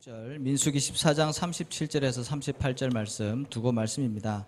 [0.00, 4.46] 16절 민수기 14장 37절에서 38절 말씀 두고 말씀입니다.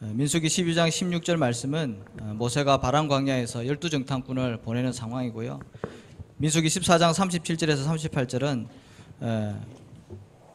[0.00, 5.60] 어, 민수기 12장 16절 말씀은 어, 모세가 바람 광야에서 열두 정탐꾼을 보내는 상황이고요.
[6.38, 8.68] 민수기 14장 37절에서 38절은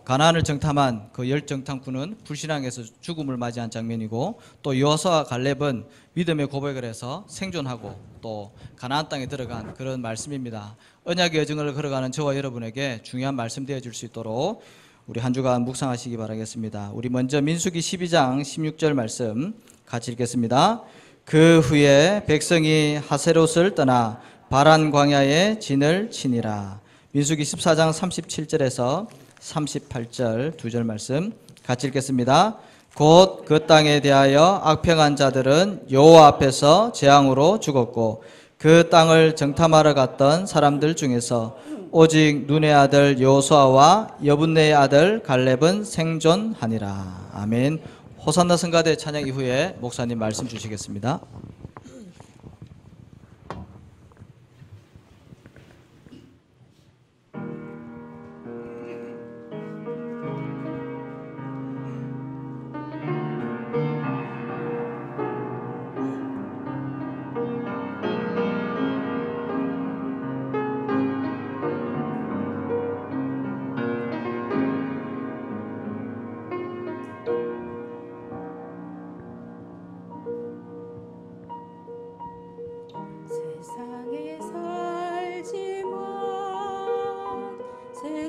[0.03, 7.25] 가나안을 정탐한 그 열 정탐꾼은 불신앙에서 죽음을 맞이한 장면이고 또 여호수아와 갈렙은 믿음의 고백을 해서
[7.29, 10.75] 생존하고 또 가나안 땅에 들어간 그런 말씀입니다.
[11.05, 14.61] 언약의 여정을 걸어가는 저와 여러분에게 중요한 말씀 되어 줄 수 있도록
[15.07, 16.91] 우리 한 주간 묵상하시기 바라겠습니다.
[16.93, 19.53] 우리 먼저 민수기 12장 16절 말씀
[19.85, 20.83] 같이 읽겠습니다.
[21.25, 26.79] 그 후에 백성이 하세롯을 떠나 바란 광야에 진을 치니라.
[27.11, 29.07] 민수기 14장 37절에서
[29.39, 31.33] 38절 두 절 말씀
[31.65, 32.57] 같이 읽겠습니다.
[32.95, 38.23] 곧 그 땅에 대하여 악평한 자들은 여호와 앞에서 재앙으로 죽었고
[38.57, 41.57] 그 땅을 정탐하러 갔던 사람들 중에서
[41.91, 47.29] 오직 눈의 아들 여호수아와 여분네의 아들 갈렙은 생존하니라.
[47.33, 47.81] 아멘.
[48.25, 51.21] 호산나 성가대 찬양 이후에 목사님 말씀 주시겠습니다.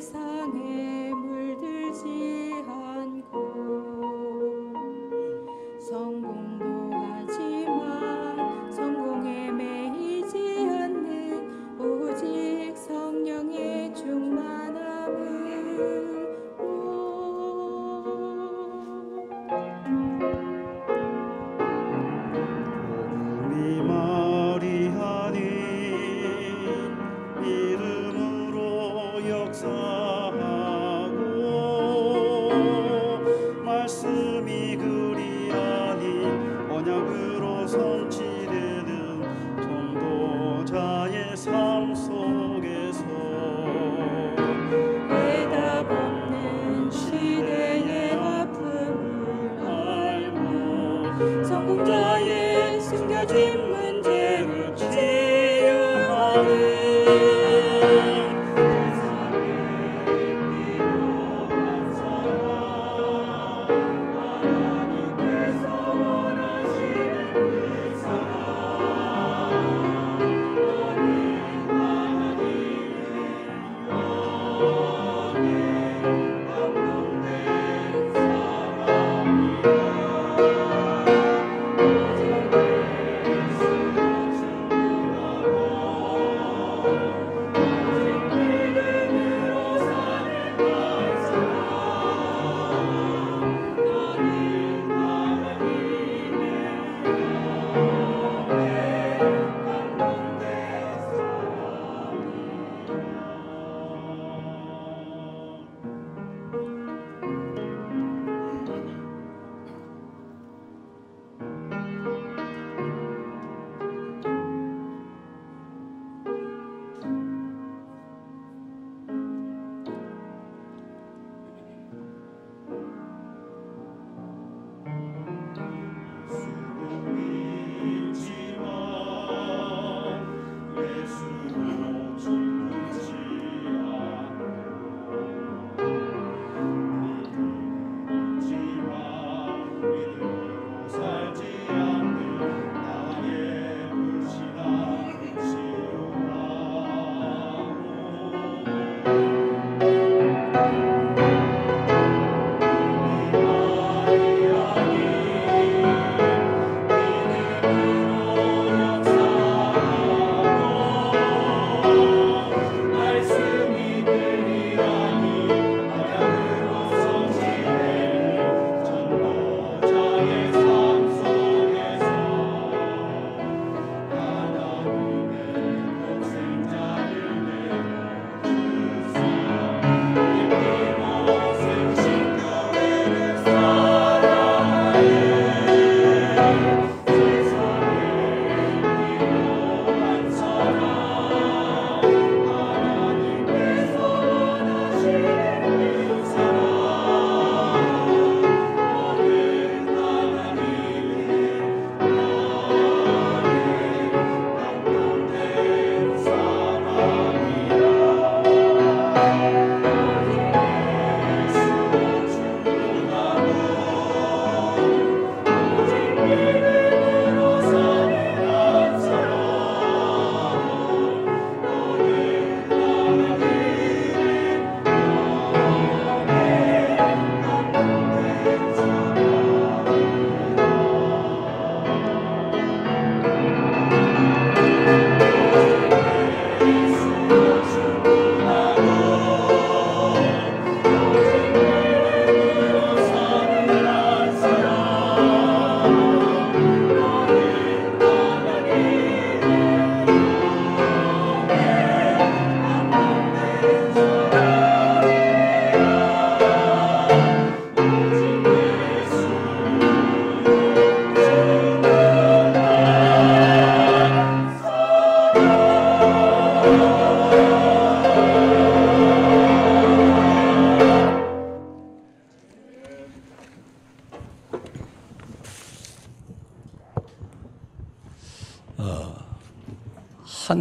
[0.01, 2.90] 세상에 물들지 않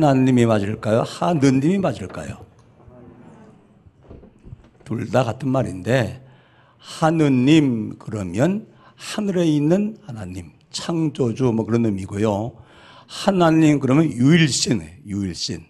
[0.04, 1.01] 하나님이 맞을까요?
[1.01, 2.46] 하느님이 맞을까요?
[4.86, 6.25] 둘 다 같은 말인데
[6.78, 8.66] 하느님 그러면
[8.96, 12.54] 하늘에 있는 하나님 창조주 뭐 그런 의미고요.
[13.07, 15.66] 하나님 그러면 유일신 유일신.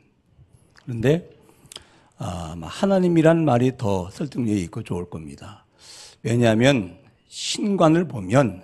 [0.84, 1.28] 그런데
[2.18, 5.66] 아, 아마 하나님이란 말이 더 설득력이 있고 좋을 겁니다.
[6.22, 6.98] 왜냐하면
[7.30, 8.64] 신관을 보면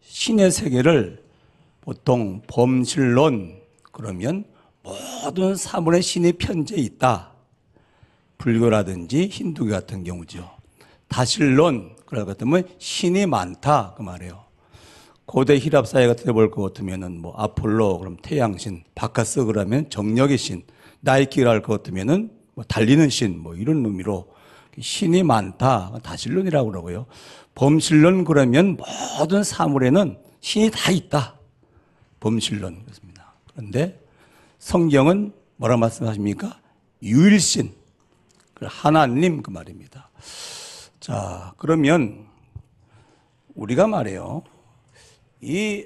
[0.00, 1.22] 신의 세계를
[1.80, 3.60] 보통 범실론
[3.90, 4.44] 그러면
[4.82, 7.30] 모든 사물의 신이 편재해 있다.
[8.38, 10.50] 불교라든지 힌두교 같은 경우죠.
[11.08, 14.42] 다실론 그럴 것 같으면 신이 많다 그 말이에요.
[15.24, 20.36] 고대 히랍 사회 같은 데 볼 것 같으면은 뭐 아폴로 그럼 태양신, 바카스 그러면 정력의
[20.36, 20.62] 신,
[21.00, 24.32] 나이키라 할것 같으면은 뭐 달리는 신 뭐 이런 의미로
[24.80, 27.06] 신이 많다 다실론이라고 그러고요.
[27.54, 28.76] 범실론 그러면
[29.18, 31.38] 모든 사물에는 신이 다 있다.
[32.20, 33.34] 범실론 그렇습니다.
[33.54, 34.01] 그런데
[34.62, 36.60] 성경은 뭐라 말씀하십니까?
[37.02, 37.74] 유일신
[38.54, 40.08] 그 하나님 그 말입니다.
[41.00, 42.28] 자 그러면
[43.56, 44.44] 우리가 말해요.
[45.40, 45.84] 이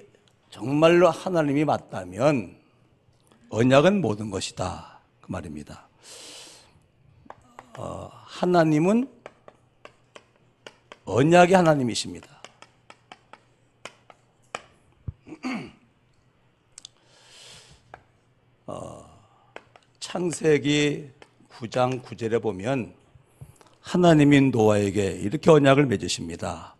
[0.51, 2.55] 정말로 하나님이 맞다면
[3.49, 5.89] 언약은 모든 것이다 그 말입니다.
[7.79, 9.11] 어, 하나님은
[11.07, 12.43] 언약의 하나님이십니다.
[18.69, 19.09] 어,
[20.01, 21.09] 창세기
[21.51, 22.95] 9장 9절에 보면
[23.81, 26.75] 하나님인 노아에게 이렇게 언약을 맺으십니다.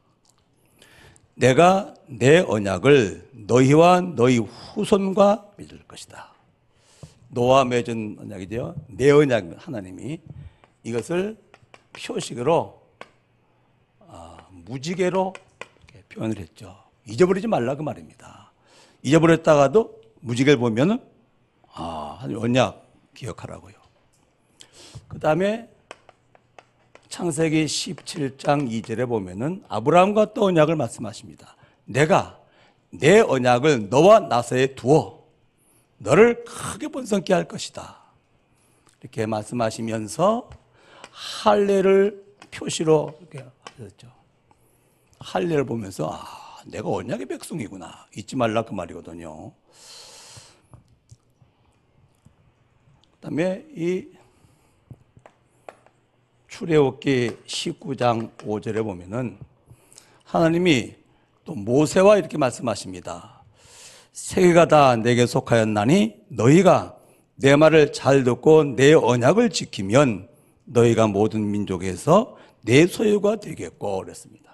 [1.35, 6.33] 내가 내 언약을 너희와 너희 후손과 맺을 것이다.
[7.29, 8.75] 노아 맺은 언약이죠.
[8.89, 10.21] 내 언약 하나님이
[10.83, 11.37] 이것을
[11.93, 12.83] 표식으로
[14.09, 15.35] 아, 무지개로
[16.09, 16.77] 표현을 했죠.
[17.07, 18.51] 잊어버리지 말라 그 말입니다.
[19.05, 21.15] 잊어버렸다가도 무지개를 보면은
[21.79, 23.75] 아, 언약 기억하라고요.
[25.09, 25.69] 그 다음에
[27.09, 31.55] 창세기 17장 2절에 보면은 아브라함과 또 언약을 말씀하십니다.
[31.85, 32.41] 내가
[32.91, 35.23] 내 언약을 너와 나 사이에 두어
[35.99, 38.01] 너를 크게 번성케 할 것이다.
[39.03, 40.49] 이렇게 말씀하시면서
[41.11, 43.47] 할례를 표시로 이렇게
[43.79, 44.09] 하셨죠.
[45.21, 48.07] 할례를 보면서 아, 내가 언약의 백성이구나.
[48.17, 49.53] 잊지 말라 그 말이거든요.
[53.21, 54.07] 그다음에 이
[56.49, 59.39] 출애굽기 19장 5절에 보면은
[60.25, 60.95] 하나님이
[61.45, 63.43] 또 모세와 이렇게 말씀하십니다.
[64.13, 66.97] 세계가 다 내게 속하였나니 너희가
[67.37, 70.29] 내 말을 잘 듣고 내 언약을 지키면
[70.65, 74.47] 너희가 모든 민족에서 내 소유가 되겠고 그랬습니다.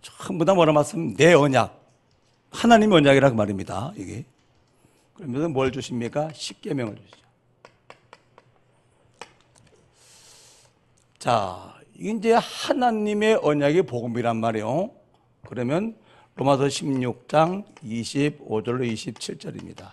[0.00, 1.14] 전부 다 뭐라 말씀?
[1.14, 1.78] 내 언약.
[2.50, 3.92] 하나님의 언약이라고 말입니다.
[3.96, 4.24] 이게.
[5.16, 6.30] 그러면서 뭘 주십니까?
[6.32, 7.16] 십계명을 주시죠.
[11.18, 14.90] 자, 이제 하나님의 언약의 복음이란 말이에요.
[15.46, 15.96] 그러면
[16.34, 19.90] 로마서 16장 25절로 27절입니다.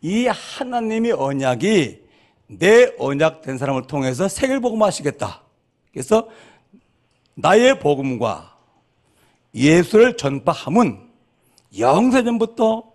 [0.00, 2.02] 이 하나님의 언약이
[2.46, 5.42] 내 언약 된 사람을 통해서 세계를 복음하시겠다.
[5.92, 6.28] 그래서
[7.34, 8.56] 나의 복음과
[9.54, 11.08] 예수를 전파함은
[11.78, 12.87] 영세전부터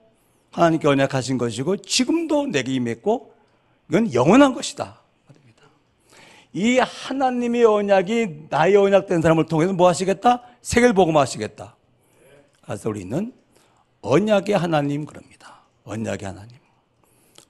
[0.54, 3.34] 하나님께 언약하신 것이고 지금도 내게 임했고
[3.90, 5.02] 이건 영원한 것이다.
[6.54, 10.44] 이 하나님의 언약이 나의 언약된 사람을 통해서 뭐 하시겠다?
[10.62, 11.76] 세계를 복음하시겠다.
[12.62, 13.34] 그래서 우리는
[14.02, 15.64] 언약의 하나님 그럽니다.
[15.84, 16.58] 언약의 하나님.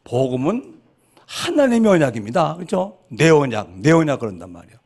[0.06, 0.80] 복음은
[1.26, 2.56] 하나님의 언약입니다.
[2.56, 3.00] 그렇죠?
[3.10, 4.78] 내 언약, 내 언약 그런단 말이에요.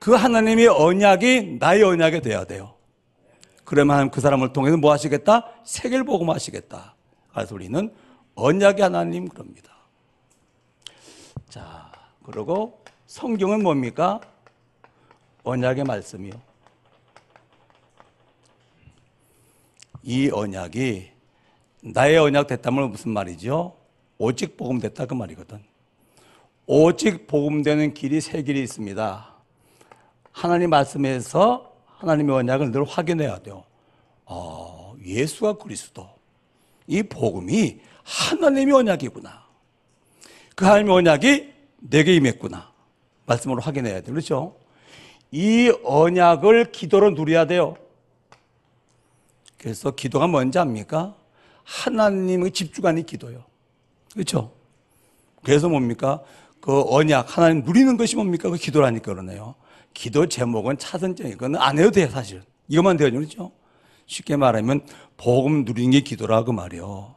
[0.00, 2.74] 그 하나님의 언약이 나의 언약이 돼야 돼요.
[3.64, 5.46] 그러면 그 사람을 통해서 뭐 하시겠다?
[5.64, 6.96] 세계를 복음하시겠다.
[7.32, 7.92] 그래서 우리는
[8.34, 9.72] 언약의 하나님 그럽니다.
[11.48, 11.90] 자,
[12.24, 14.20] 그리고 성경은 뭡니까?
[15.44, 16.32] 언약의 말씀이요.
[20.02, 21.10] 이 언약이
[21.82, 23.76] 나의 언약 됐다면 무슨 말이죠?
[24.18, 25.62] 오직 복음 됐다 그 말이거든.
[26.66, 29.34] 오직 복음 되는 길이 세 길이 있습니다.
[30.30, 33.64] 하나님 말씀에서 하나님의 언약을 늘 확인해야 돼요.
[34.24, 36.08] 어, 예수가 그리스도.
[36.92, 39.42] 이 복음이 하나님의 언약이구나.
[40.54, 42.70] 그 하나님의 언약이 내게 임했구나.
[43.24, 44.12] 말씀으로 확인해야 돼요.
[44.12, 44.56] 그렇죠?
[45.30, 47.76] 이 언약을 기도로 누려야 돼요.
[49.56, 51.16] 그래서 기도가 뭔지 압니까?
[51.64, 53.44] 하나님의 집주관이 기도요.
[54.12, 54.52] 그렇죠?
[55.42, 56.22] 그래서 뭡니까?
[56.60, 58.50] 그 언약, 하나님 누리는 것이 뭡니까?
[58.50, 59.54] 그 기도라니까 그러네요.
[59.94, 62.42] 기도 제목은 차선점 이거는 안 해도 돼요, 사실.
[62.68, 63.52] 이것만 되어요, 그렇죠?
[64.12, 67.14] 쉽게 말하면 복음 누리는 게 기도라 그 말이요.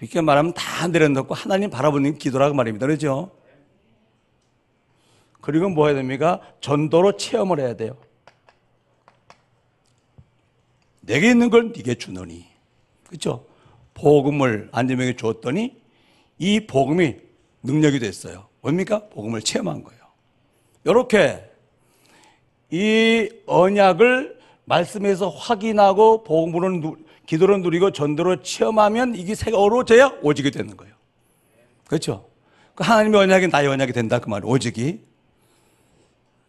[0.00, 2.86] 쉽게 말하면 다 내려놓고 하나님 바라보는 기도라고 말입니다.
[2.86, 3.30] 그렇죠?
[5.42, 6.40] 그리고 뭐 해야 됩니까?
[6.60, 7.96] 전도로 체험을 해야 돼요.
[11.02, 12.46] 내게 있는 걸 네게 주노니.
[13.06, 13.46] 그렇죠?
[13.94, 15.82] 복음을 안재명에게 주었더니
[16.38, 17.16] 이 복음이
[17.62, 18.48] 능력이 됐어요.
[18.62, 19.08] 뭡니까?
[19.10, 20.00] 복음을 체험한 거예요.
[20.84, 21.44] 이렇게
[22.70, 24.31] 이 언약을
[24.64, 30.94] 말씀에서 확인하고 복음으로 누, 기도로 누리고 전도로 체험하면 이게 새가 어우러져야 오직이 되는 거예요.
[31.86, 32.28] 그렇죠?
[32.74, 34.50] 그 하나님의 언약이 나의 언약이 된다 그 말이에요.
[34.50, 35.00] 오직이.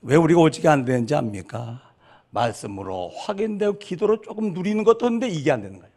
[0.01, 1.81] 왜 우리가 오직이 안 되는지 압니까?
[2.29, 5.93] 말씀으로 확인되고 기도로 조금 누리는 것도 있는데 이게 안 되는 거예요.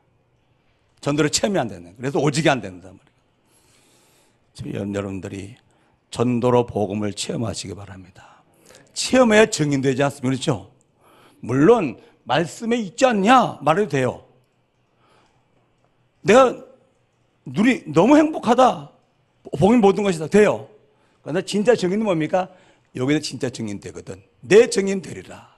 [1.01, 1.95] 전도로 체험이 안 되는.
[1.97, 3.07] 그래서 오직이 안 된단 말이에요.
[4.55, 5.57] 지금 여러분들이
[6.11, 8.43] 전도로 복음을 체험하시기 바랍니다.
[8.93, 10.29] 체험해야 증인되지 않습니까?
[10.29, 10.71] 그렇죠?
[11.47, 14.25] 물론 말씀에 있지 않냐 말해도 돼요.
[16.23, 16.57] 내가
[17.45, 18.91] 누리 너무 행복하다.
[19.59, 20.27] 복이 모든 것이다.
[20.27, 20.69] 돼요.
[21.23, 22.49] 그러나 진짜 증인은 뭡니까?
[22.97, 24.21] 여기서 진짜 증인 되거든.
[24.41, 25.55] 내 증인 되리라.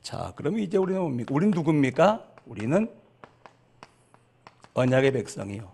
[0.00, 1.34] 자, 그러면 이제 우리는 뭡니까?
[1.34, 2.24] 우리는 누굽니까?
[2.46, 2.90] 우리는
[4.72, 5.70] 언약의 백성이요.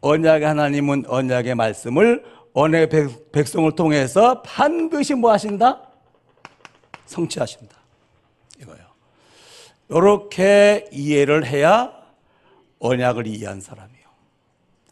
[0.00, 2.24] 언약의 하나님은 언약의 말씀을
[2.58, 5.78] 언약의 백- 백성을 통해서 반드시 뭐 하신다?
[7.04, 7.76] 성취하신다.
[8.62, 8.78] 이거요.
[9.90, 11.92] 이렇게 이해를 해야
[12.78, 14.06] 언약을 이해한 사람이요.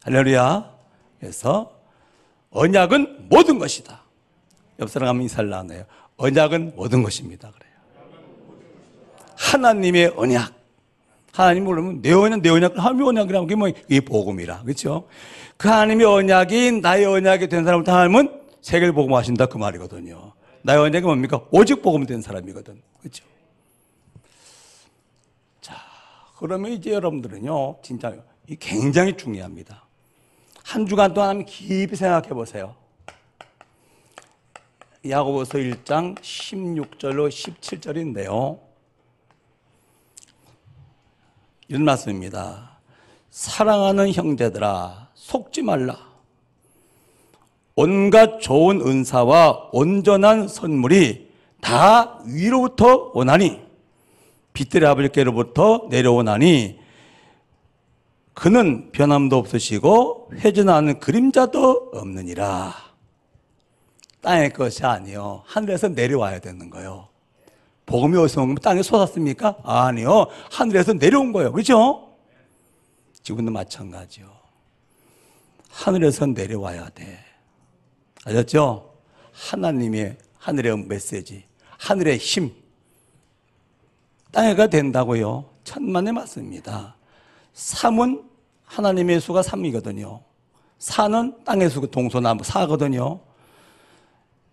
[0.02, 0.74] 할렐루야.
[1.18, 1.80] 그래서
[2.50, 4.02] 언약은 모든 것이다.
[4.78, 5.86] 옆 사람 하면 인사를 나누네요.
[6.18, 7.50] 언약은 모든 것입니다.
[7.50, 7.72] 그래요.
[9.38, 10.52] 하나님의 언약.
[11.34, 14.62] 하나님 그러면 내 언약, 내 언약, 하나님의 언약이라는 게 뭐, 이 복음이라.
[14.62, 15.08] 그렇죠?
[15.56, 19.46] 그 하나님의 언약이 나의 언약이 된 사람을 하나님은 세계를 복음하신다.
[19.46, 20.32] 그 말이거든요.
[20.62, 21.44] 나의 언약이 뭡니까?
[21.50, 22.80] 오직 복음 된 사람이거든.
[23.00, 23.24] 그렇죠?
[25.60, 25.74] 자,
[26.38, 28.14] 그러면 이제 여러분들은요, 진짜
[28.48, 29.82] 이 굉장히 중요합니다.
[30.62, 32.76] 한 주간 동안 깊이 생각해 보세요.
[35.04, 38.73] 야고보서 1장 16절로 17절인데요.
[41.68, 42.78] 이런 말씀입니다.
[43.30, 45.98] 사랑하는 형제들아 속지 말라.
[47.74, 53.60] 온갖 좋은 은사와 온전한 선물이 다 위로부터 오나니
[54.52, 56.78] 빛들의 아버지께로부터 내려오나니
[58.34, 62.74] 그는 변함도 없으시고 회전하는 그림자도 없느니라.
[64.20, 65.42] 땅의 것이 아니요.
[65.46, 67.08] 하늘에서 내려와야 되는 거예요.
[67.86, 69.58] 복음이 어디서 온 땅에 쏟았습니까?
[69.62, 70.26] 아니요.
[70.50, 71.52] 하늘에서 내려온 거예요.
[71.52, 72.14] 그렇죠?
[73.22, 74.30] 지금도 마찬가지요.
[75.68, 77.18] 하늘에서 내려와야 돼.
[78.24, 78.94] 아셨죠?
[79.32, 81.44] 하나님의 하늘의 메시지,
[81.78, 82.52] 하늘의 힘.
[84.30, 85.48] 땅에가 된다고요.
[85.64, 86.96] 천만의 맞습니다.
[87.54, 88.28] 삼은
[88.64, 90.20] 하나님의 수가 삼이거든요.
[90.78, 93.20] 사는 땅의 수가 동서남북 사거든요.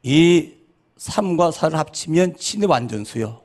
[0.04, 0.54] 이
[1.02, 3.42] 3과 4를 합치면 신의 완전수요.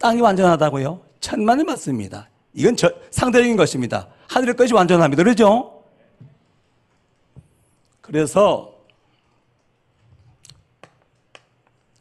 [0.00, 1.00] 땅이 완전하다고요?
[1.20, 2.28] 천만에 맞습니다.
[2.52, 4.08] 이건 저, 상대적인 것입니다.
[4.28, 5.22] 하늘의 것이 완전합니다.
[5.22, 5.84] 그러죠?
[8.00, 8.74] 그래서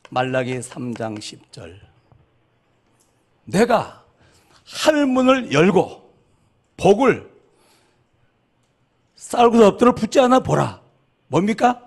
[0.09, 1.79] 말라기 3장 10절
[3.45, 4.03] 내가
[4.65, 6.13] 하늘문을 열고
[6.77, 7.29] 복을
[9.15, 10.81] 쌀고 엎드려 붙지 않아 보라.
[11.27, 11.86] 뭡니까?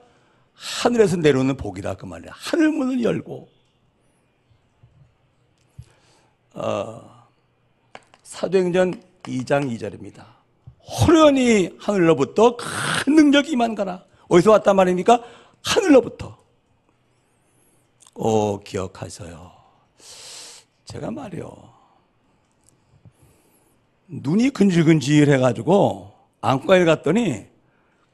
[0.61, 2.33] 하늘에서 내려오는 복이라 그 말이야.
[2.35, 3.49] 하늘 문을 열고
[6.53, 7.27] 어,
[8.23, 10.27] 사도행전 2장 2절입니다.
[10.81, 14.05] 호련히 하늘로부터 큰 능력이 임한가라.
[14.29, 15.23] 어디서 왔단 말입니까?
[15.65, 16.39] 하늘로부터.
[18.13, 19.53] 꼭 기억하셔요.
[20.85, 21.51] 제가 말이요.
[24.09, 26.13] 눈이 근질근질해가지고
[26.43, 27.47] 안과에 갔더니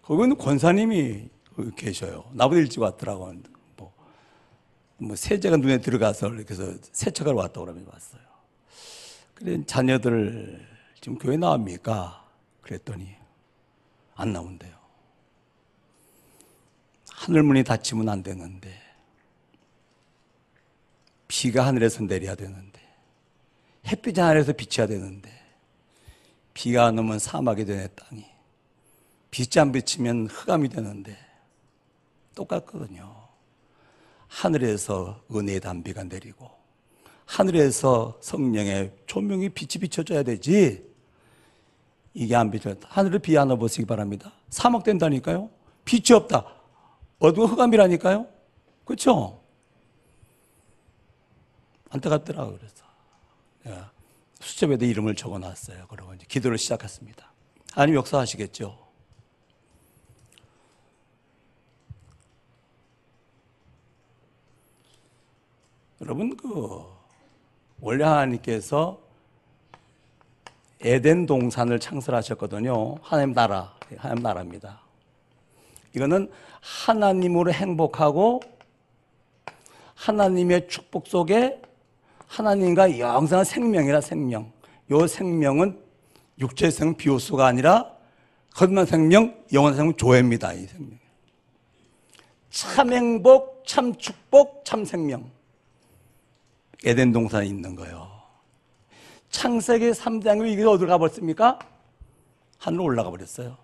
[0.03, 1.36] 거기는 권사님이
[1.77, 2.31] 계셔요.
[2.33, 3.33] 나보다 일찍 왔더라고.
[3.77, 3.93] 뭐,
[4.99, 8.23] 뭐 세제가 눈에 들어가서 이렇게 해서 세척하러 왔다고 그러면 왔어요.
[9.35, 10.67] 그래 자녀들
[11.01, 12.27] 지금 교회 나옵니까?
[12.63, 13.15] 그랬더니
[14.15, 14.75] 안 나온대요.
[17.11, 18.83] 하늘문이 닫히면 안 되는데
[21.29, 22.81] 비가 하늘에서 내려야 되는데
[23.87, 25.31] 햇빛이 하늘에서 비쳐야 되는데
[26.55, 28.25] 비가 안 오면 사막이 되네 땅이
[29.31, 31.25] 빛이 안 비치면 흑암이 되는데
[32.37, 33.12] 똑같거든요.
[34.28, 36.50] 하늘에서 은혜의 담비가 내리고
[37.25, 40.87] 하늘에서 성령의 조명이 빛이 비춰줘야 되지.
[42.14, 42.75] 이게 안 비춰.
[42.83, 44.33] 하늘을 비 하나 보시기 바랍니다.
[44.49, 45.50] 사막 된다니까요.
[45.85, 46.47] 빛이 없다.
[47.19, 48.28] 어두운 흑암이라니까요.
[48.85, 49.43] 그렇죠?
[51.90, 52.85] 안타깝더라고 그래서.
[53.66, 53.85] 예.
[54.40, 55.87] 수첩에도 이름을 적어놨어요.
[55.88, 57.33] 그러고 이제 기도를 시작했습니다.
[57.73, 58.86] 하나님 역사하시겠죠.
[66.00, 66.85] 여러분 그
[67.81, 69.00] 원래 하나님께서
[70.81, 72.97] 에덴 동산을 창설하셨거든요.
[73.00, 74.81] 하나님 나라, 하나님 나라입니다.
[75.95, 78.41] 이거는 하나님으로 행복하고
[79.95, 81.61] 하나님의 축복 속에
[82.26, 84.53] 하나님과 영생한 생명이라 생명.
[84.91, 85.81] 요 생명은
[86.38, 87.91] 육체 생 비오수가 아니라
[88.55, 90.53] 거듭난 생명, 영원한 생명 조회입니다.
[90.53, 90.99] 이 생명.
[92.50, 95.30] 참 행복, 참 축복, 참 생명.
[96.84, 98.08] 에덴 동산에 있는 거예요.
[99.30, 101.58] 창세기 3장이 이게 어디로 가버렸습니까?
[102.58, 103.56] 하늘로 올라가 버렸어요.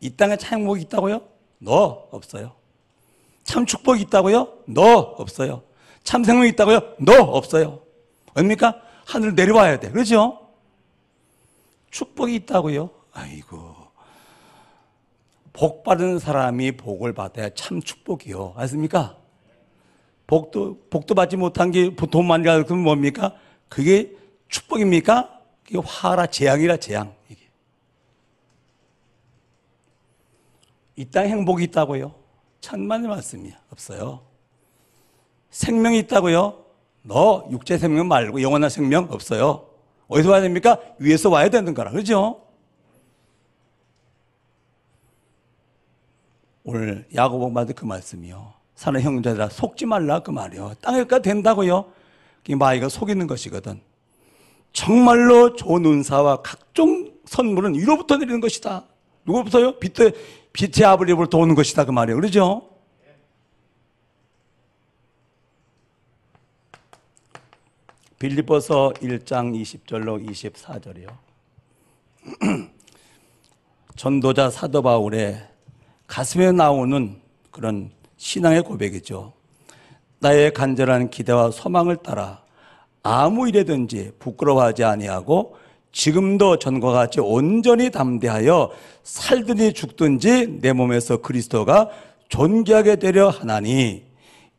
[0.00, 1.22] 이 땅에 참 행복이 있다고요?
[1.58, 2.52] 너 없어요.
[3.44, 4.48] 참 축복이 있다고요?
[4.66, 5.62] 너 없어요.
[6.04, 6.96] 참 생명이 있다고요?
[7.00, 7.80] 너 없어요.
[8.34, 8.80] 뭡니까?
[9.04, 9.90] 하늘 내려와야 돼.
[9.90, 10.48] 그렇죠?
[11.90, 12.90] 축복이 있다고요?
[13.12, 13.76] 아이고.
[15.52, 18.54] 복 받은 사람이 복을 받아야 참 축복이요.
[18.56, 19.16] 아십니까?
[20.32, 23.36] 복도, 복도 받지 못한 게돈 많이 가면 뭡니까?
[23.68, 24.16] 그게
[24.48, 25.42] 축복입니까?
[25.62, 27.14] 그게 화라, 재앙이라, 재앙.
[27.28, 27.42] 이게.
[30.96, 32.14] 이 땅에 행복이 있다고요?
[32.62, 34.22] 천만의 말씀이 없어요.
[35.50, 36.64] 생명이 있다고요?
[37.02, 39.68] 너 육체 생명 말고 영원한 생명 없어요.
[40.08, 40.80] 어디서 와야 됩니까?
[40.98, 41.90] 위에서 와야 되는 거라.
[41.90, 42.40] 그죠?
[46.64, 48.61] 오늘 야고보 받은 그 말씀이요.
[48.74, 50.74] 사는 형제들아 속지 말라 그 말이요.
[50.80, 51.92] 땅에가 된다고요.
[52.48, 53.80] 이 마이가 속이는 것이거든.
[54.72, 58.84] 정말로 좋은 은사와 각종 선물은 위로부터 내리는 것이다.
[59.24, 59.78] 누구부터요?
[59.78, 60.14] 빛의,
[60.52, 61.84] 빛의 아버지로부터 오는 것이다.
[61.84, 62.16] 그 말이에요.
[62.16, 62.68] 그러죠?
[68.18, 71.08] 빌리버서 1장 20절로 24절이요.
[73.96, 75.48] 전도자 사도 바울의
[76.06, 77.90] 가슴에 나오는 그런
[78.22, 79.32] 신앙의 고백이죠.
[80.20, 82.40] 나의 간절한 기대와 소망을 따라
[83.02, 85.56] 아무 일에든지 부끄러워하지 아니하고
[85.90, 88.70] 지금도 전과 같이 온전히 담대하여
[89.02, 91.90] 살든지 죽든지 내 몸에서 그리스도가
[92.28, 94.04] 존귀하게 되려 하나니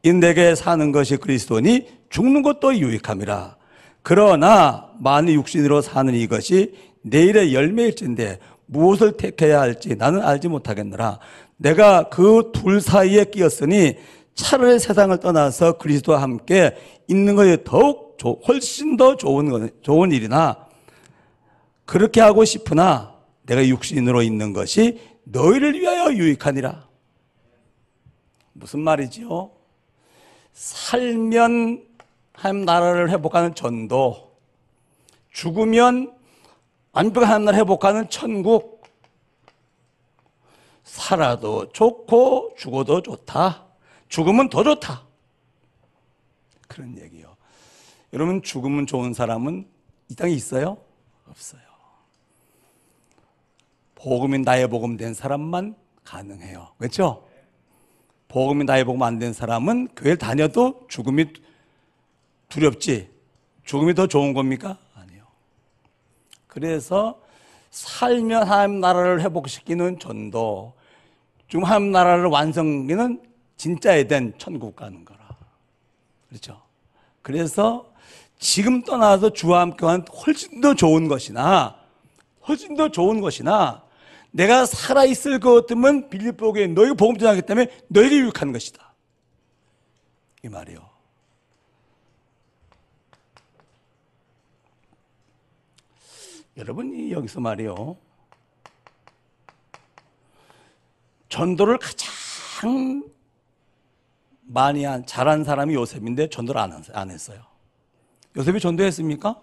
[0.04, 3.56] 이 내게 사는 것이 그리스도니 죽는 것도 유익함이라.
[4.02, 11.20] 그러나 만일 육신으로 사는 이것이 내일의 열매일진데 무엇을 택해야 할지 나는 알지 못하겠느라.
[11.68, 13.96] 내가 그 둘 사이에 끼었으니
[14.36, 16.76] 차라리 세상을 떠나서 그리스도와 함께
[17.08, 20.68] 있는 것이 더욱 조- 훨씬 더 좋은 거, 좋은 일이나
[21.86, 26.86] 그렇게 하고 싶으나 내가 육신으로 있는 것이 너희를 위하여 유익하니라.
[28.54, 29.52] 무슨 말이지요?
[30.52, 31.82] 살면
[32.34, 34.32] 하나님 나라를 회복하는 전도,
[35.32, 36.14] 죽으면
[36.92, 38.73] 완벽한 하나님 나라를 회복하는 천국,
[40.84, 43.66] 살아도 좋고 죽어도 좋다.
[44.10, 45.04] 죽으면 더 좋다.
[46.68, 47.36] 그런 얘기요.
[48.14, 49.68] 여러분 죽으면 좋은 사람은
[50.10, 50.78] 이 땅에 있어요?
[51.28, 51.62] 없어요.
[53.96, 56.74] 복음이 나의 복음 된 사람만 가능해요.
[56.78, 57.28] 그렇죠?
[58.28, 61.26] 복음이 나의 복음 안 된 사람은 교회 다녀도 죽음이
[62.50, 63.10] 두렵지.
[63.64, 64.78] 죽음이 더 좋은 겁니까?
[64.94, 65.24] 아니요.
[66.48, 67.22] 그래서
[67.74, 70.74] 살면 하나님 나라를 회복시키는 전도,
[71.50, 73.20] 지금 하나님 나라를 완성하는
[73.58, 75.20] 진짜 에덴 천국 가는 거라.
[76.30, 76.62] 그렇죠?
[77.24, 77.92] 그래서
[78.38, 81.76] 지금 떠나서 주와 함께한 훨씬 더 좋은 것이나
[82.48, 83.84] 훨씬 더 좋은 것이나
[84.30, 88.94] 내가 살아 있을 것 같으면 빌립보에 너희 복음 전하기 때문에 너희를 유익한 것이다.
[90.44, 90.93] 이 말이요.
[96.58, 97.98] 여러분이 여기서 말이요.
[101.30, 103.04] 전도를 가장
[104.42, 107.42] 많이 한, 잘한 사람이 요셉인데 전도를 안, 했- 안 했어요.
[108.36, 109.42] 요셉이 전도했습니까?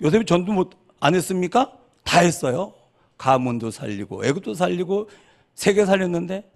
[0.00, 1.76] 요셉이 전도 못, 안 했습니까?
[2.04, 2.72] 다 했어요.
[3.18, 5.10] 가문도 살리고, 애굽도 살리고,
[5.54, 6.50] 세계 살렸는데,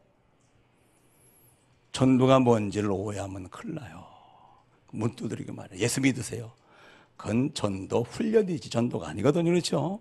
[1.90, 4.06] 전도가 뭔지를 오해하면 큰일 나요.
[4.92, 5.76] 문 두드리게 말해.
[5.78, 6.52] 예수 믿으세요.
[7.22, 9.48] 그건 전도 훈련이지 전도가 아니거든요.
[9.48, 10.00] 그렇죠?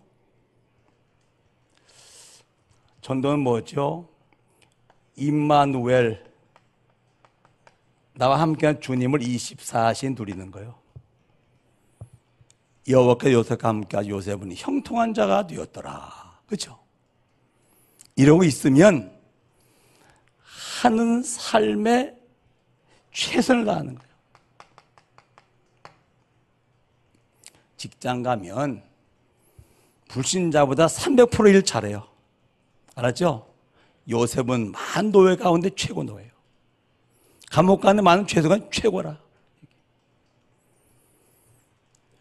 [3.02, 4.10] 전도는 뭐죠?
[5.18, 6.24] 임마누엘
[8.16, 10.74] 나와 함께한 주님을 24시 누리는 거예요.
[12.88, 16.40] 여호와께 요셉과 함께한 요셉은 형통한 자가 되었더라.
[16.48, 16.80] 그렇죠?
[18.16, 19.16] 이러고 있으면
[20.82, 22.16] 하는 삶에
[23.12, 24.11] 최선을 다하는 거예요.
[27.82, 28.84] 직장 가면
[30.08, 32.08] 불신자보다 300%일 잘해요.
[32.94, 33.48] 알았죠?
[34.08, 36.30] 요셉은 만 노예 가운데 최고 노예요.
[37.50, 39.18] 감옥 가는 많은 죄수가 최고라.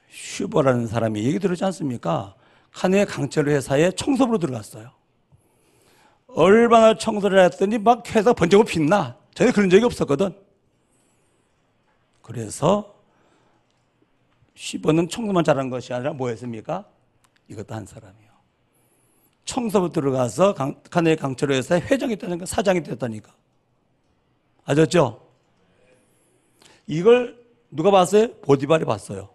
[0.08, 2.34] 슈버라는 사람이 얘기 들었지 않습니까?
[2.72, 4.90] 카네 강철 회사에 청소부로 들어갔어요.
[6.28, 9.18] 얼마나 청소를 했더니 막 회사 번쩍 빛나.
[9.34, 10.34] 전에 그런 적이 없었거든.
[12.22, 12.99] 그래서
[14.60, 16.86] 슈버는 청소만 잘한 것이 아니라 뭐 했습니까?
[17.48, 18.28] 이것도 한 사람이요.
[19.46, 23.34] 청소부 들어가서 강, 카네 강철 회사에 회장이 됐다니까, 사장이 됐다니까.
[24.66, 25.26] 아셨죠?
[26.86, 28.34] 이걸 누가 봤어요?
[28.42, 29.30] 보디발이 봤어요.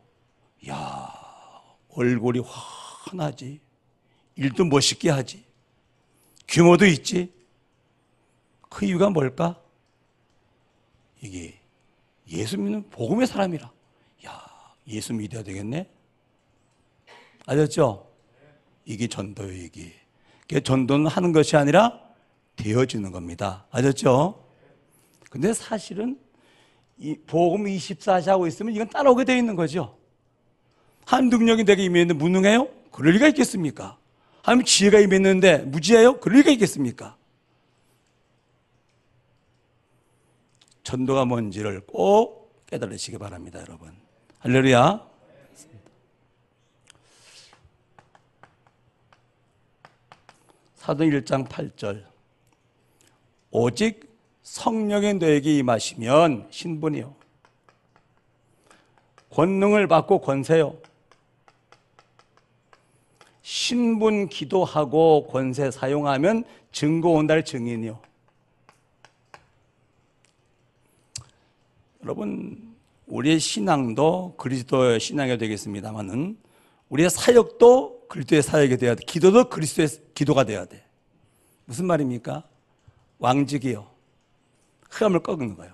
[0.69, 1.11] 야
[1.89, 3.59] 얼굴이 환하지.
[4.35, 5.43] 일도 멋있게 하지.
[6.47, 7.33] 규모도 있지.
[8.69, 9.59] 그 이유가 뭘까?
[11.19, 11.59] 이게
[12.27, 13.74] 예수 믿는 복음의 사람이라.
[14.87, 15.89] 야, 예수 믿어야 되겠네.
[17.45, 18.07] 아셨죠?
[18.85, 19.07] 이게
[19.51, 19.93] 이게.
[20.41, 21.99] 그게 전도는 하는 것이 아니라
[22.55, 23.65] 되어지는 겁니다.
[23.71, 24.43] 아셨죠?
[25.29, 26.19] 근데 사실은
[26.97, 29.97] 이 복음 24시 하고 있으면 이건 따라오게 되어 있는 거죠.
[31.05, 32.69] 한 능력이 내게 임했는데 무능해요?
[32.91, 33.97] 그럴 리가 있겠습니까?
[34.41, 36.19] 하나님 지혜가 임했는데 무지해요?
[36.19, 37.17] 그럴 리가 있겠습니까?
[40.83, 44.04] 전도가 뭔지를 꼭 깨달으시기 바랍니다, 여러분.
[44.45, 45.03] 할렐루야.
[50.75, 52.05] 사도 1장 8절.
[53.49, 54.08] 오직
[54.43, 57.15] 성령의 너에게 임하시면 신분이요.
[59.31, 60.77] 권능을 받고 권세요.
[63.41, 67.99] 신분 기도하고 권세 사용하면 증거 온달 증인이요.
[72.03, 72.74] 여러분,
[73.07, 76.37] 우리의 신앙도 그리스도의 신앙이 되겠습니다만은
[76.89, 79.03] 우리의 사역도 그리스도의 사역이 돼야 돼.
[79.05, 80.83] 기도도 그리스도의 기도가 돼야 돼.
[81.65, 82.43] 무슨 말입니까?
[83.19, 83.87] 왕직이요.
[84.89, 85.73] 흑암을 꺾는 거예요.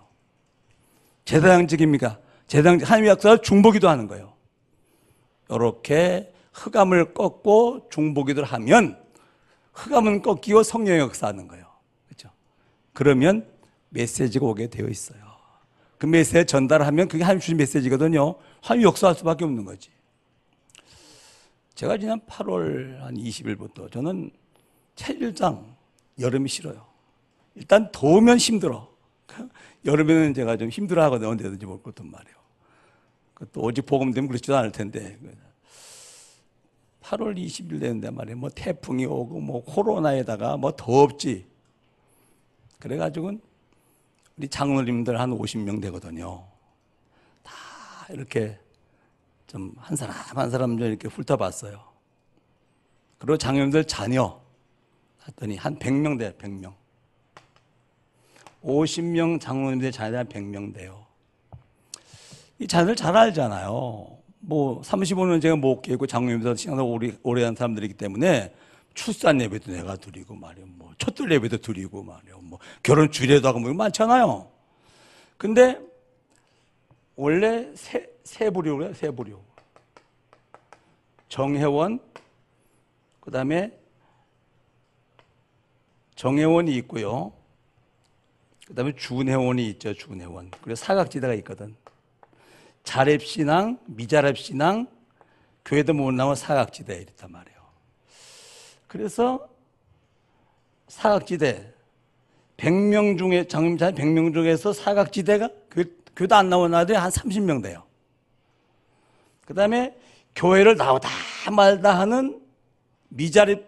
[1.26, 2.20] 제사장직입니까?
[2.48, 4.34] 제사장 하나님의 약속을 중보기도 하는 거예요.
[5.50, 9.02] 이렇게 흑암을 꺾고 중보기도를 하면
[9.74, 11.66] 흑암은 꺾이고 성령의 역사하는 거예요.
[12.08, 12.30] 그렇죠?
[12.94, 13.48] 그러면
[13.90, 15.21] 메시지가 오게 되어 있어요.
[16.02, 18.34] 그 메시지 전달하면 그게 하나님 주신 메시지거든요.
[18.60, 19.92] 하나님 역사할 수밖에 없는 거지.
[21.76, 24.32] 제가 지난 8월 한 20일부터 저는
[24.96, 25.76] 체질장
[26.20, 26.88] 여름이 싫어요.
[27.54, 28.92] 일단 더우면 힘들어.
[29.86, 31.30] 여름에는 제가 좀 힘들어 하거든요.
[31.30, 32.36] 언제든지 볼 것도 말이에요.
[33.52, 35.20] 또 오직 복음 되면 그렇지도 않을 텐데.
[37.04, 38.38] 8월 20일 되는데 말이에요.
[38.40, 41.46] 뭐 태풍이 오고 뭐 코로나에다가 뭐 덥지.
[42.80, 43.51] 그래가지고
[44.42, 46.44] 우리 장로님들 한 50명 되거든요.
[47.44, 47.54] 다
[48.10, 48.58] 이렇게
[49.46, 51.80] 좀 한 사람 한 사람 좀 이렇게 훑어봤어요.
[53.20, 54.42] 그리고 장로님들 자녀
[55.28, 56.32] 했더니 한 100명 돼요.
[56.40, 56.74] 100명.
[58.64, 61.06] 50명 장로님들 자녀 한 100명 돼요.
[62.58, 64.18] 이 자녀들 잘 알잖아요.
[64.40, 68.52] 뭐 35년 제가 목회고 장로님들 신앙을 오래, 오래 한 사람들이기 때문에
[68.94, 70.66] 출산 예배도 내가 드리고 말이요.
[70.68, 72.40] 뭐 첫들 예배도 드리고 말이요.
[72.42, 74.52] 뭐 결혼 주례도 하고 뭐 많잖아요.
[75.38, 75.80] 근데
[77.16, 78.94] 원래 세, 세 부류래요.
[78.94, 79.40] 세 부류.
[81.30, 82.00] 정회원
[83.22, 83.72] 그다음에
[86.16, 87.34] 정회원이 있고요.
[88.68, 89.94] 그다음에 준회원이 있죠.
[89.94, 90.52] 준회원.
[90.62, 91.76] 그리고 사각지대가 있거든.
[92.84, 94.88] 자립신앙, 미자립신앙,
[95.66, 97.51] 교회도 못 나온 사각지대 이랬단 말이에요.
[98.92, 99.48] 그래서
[100.90, 101.74] 사각지대
[102.58, 107.86] 100명 중에 장님자 100명 중에서 사각지대가 교, 교도 안 나온 아들이 한 30명 돼요.
[109.46, 109.98] 그다음에
[110.36, 111.08] 교회를 나오다
[111.54, 112.42] 말다 하는
[113.08, 113.64] 미자립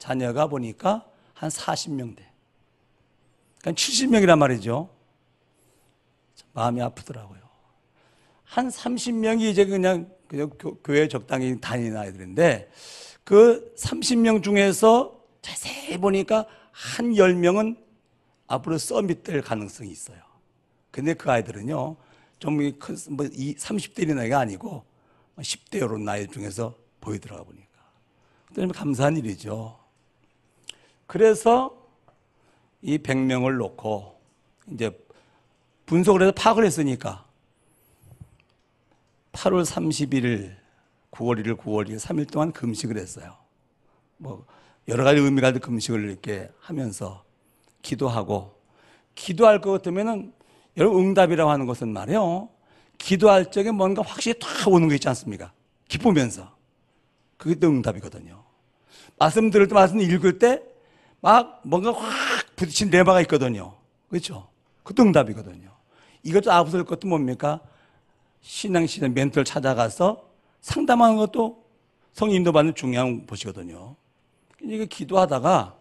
[0.00, 2.28] 자녀가 보니까 한 40명 돼.
[3.60, 4.90] 그러니까 70명이란 말이죠.
[6.54, 7.38] 마음이 아프더라고요.
[8.42, 10.50] 한 30명이 이제 그냥, 그냥
[10.82, 12.68] 교회 적당히 다니는 아이들인데
[13.30, 17.76] 그 30명 중에서 자세히 보니까 한 10명은
[18.48, 20.18] 앞으로 서밋될 가능성이 있어요.
[20.90, 21.94] 근데 그 아이들은요,
[22.40, 24.84] 좀 큰, 뭐, 30대인 나이가 아니고
[25.38, 27.68] 10대 이런 나이 중에서 보이더라고 보니까.
[28.48, 29.78] 그다음에 감사한 일이죠.
[31.06, 31.88] 그래서
[32.82, 34.20] 이 100명을 놓고
[34.72, 34.90] 이제
[35.86, 37.24] 분석을 해서 파악을 했으니까
[39.30, 40.56] 8월 31일,
[41.12, 43.36] 9월 1일, 9월 2일 3일 동안 금식을 했어요.
[44.16, 44.46] 뭐
[44.88, 47.24] 여러 가지 있는 금식을 이렇게 하면서
[47.82, 48.60] 기도하고
[49.14, 50.32] 기도할 것 같으면은
[50.76, 52.48] 여러분 응답이라고 하는 것은 말이에요.
[52.98, 55.52] 기도할 적에 뭔가 확실히 다 오는 거 있지 않습니까?
[55.88, 56.54] 기쁘면서.
[57.36, 58.44] 그게 또 응답이거든요.
[59.18, 60.62] 말씀 들을 때, 말씀 읽을 때,
[61.20, 63.74] 막 뭔가 확 부딪힌 레마가 있거든요.
[64.08, 64.48] 그렇죠?
[64.82, 65.70] 그것도 응답이거든요.
[66.22, 67.60] 이것도 앞설 것도 뭡니까?
[68.42, 70.29] 신앙시대 멘토를 찾아가서
[70.60, 71.64] 상담하는 것도
[72.12, 73.96] 성인 인도받는 중요한 것이거든요.
[74.62, 75.76] 이게 기도하다가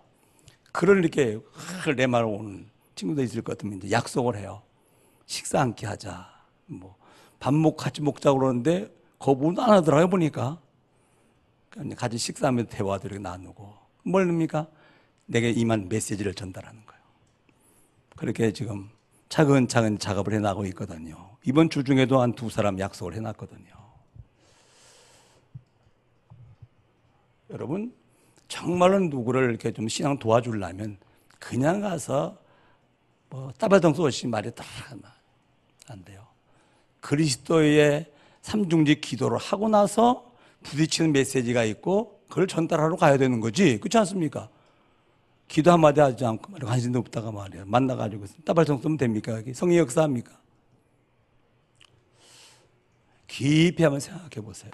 [0.71, 4.61] 글을 이렇게 확 레마로 오는 친구들 있을 것 같으면 이제 약속을 해요.
[5.25, 6.29] 식사 함께 하자.
[6.67, 6.95] 뭐,
[7.39, 10.59] 밥 먹고 같이 먹자고 그러는데 거부는 안 하더라고요, 보니까.
[11.69, 13.73] 그러니까 같이 식사하면서 대화도 이렇게 나누고.
[14.03, 14.67] 뭘 뭡니까?
[15.25, 17.01] 내게 임한 메시지를 전달하는 거예요.
[18.15, 18.89] 그렇게 지금
[19.29, 21.37] 차근차근 작업을 해나가고 있거든요.
[21.45, 23.78] 이번 주 중에도 한 두 사람 약속을 해놨거든요.
[27.49, 27.93] 여러분,
[28.47, 30.97] 정말로 누구를 이렇게 좀 신앙 도와주려면
[31.39, 32.37] 그냥 가서
[33.29, 34.63] 뭐 따발동수 없이 말이 다
[35.89, 36.25] 안 돼요.
[37.01, 40.31] 그리스도의 삼중직 기도를 하고 나서
[40.63, 43.79] 부딪히는 메시지가 있고 그걸 전달하러 가야 되는 거지.
[43.79, 44.49] 그렇지 않습니까?
[45.47, 46.53] 기도 한마디 하지 않고.
[46.65, 47.63] 관심도 없다가 말이야.
[47.65, 49.41] 만나가지고 따발성 쓰면 됩니까?
[49.53, 50.37] 성의 역사합니까?
[53.27, 54.71] 깊이 한번 생각해 보세요.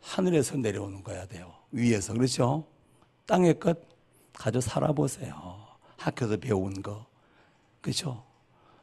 [0.00, 1.54] 하늘에서 내려오는 거야 돼요.
[1.70, 2.12] 위에서.
[2.12, 2.66] 그렇죠?
[3.26, 3.78] 땅의 것
[4.32, 5.66] 가져 살아보세요.
[5.96, 7.06] 학교에서 배운 거.
[7.80, 8.24] 그렇죠?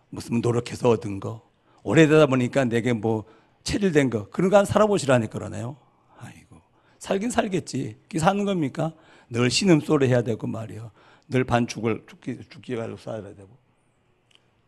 [0.10, 1.42] 무슨 노력해서 얻은 거.
[1.84, 3.26] 오래되다 보니까 내게 뭐
[3.64, 4.30] 체질된 거.
[4.30, 5.78] 그런 거 한번 살아보시라니까 그러네요.
[6.18, 6.62] 아이고.
[7.00, 7.98] 살긴 살겠지.
[8.04, 8.94] 그게 사는 겁니까?
[9.30, 10.92] 늘 신음소리 해야 되고 말이요.
[11.30, 13.50] 늘 반죽을 죽기, 죽기 갈로 쌓아야 되고.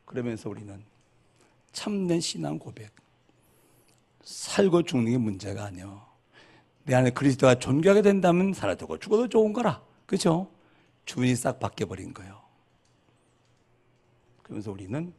[0.05, 0.83] 그러면서 우리는
[1.71, 2.91] 참된 신앙 고백.
[4.23, 6.06] 살고 죽는 게 문제가 아니요.
[6.87, 9.81] 내 안에 그리스도가 존귀하게 된다면 살아도 되고 죽어도 좋은 거라.
[10.05, 10.49] 그죠?
[11.03, 12.41] 주인이 싹 바뀌어버린 거예요.
[14.41, 15.13] 그러면서 우리는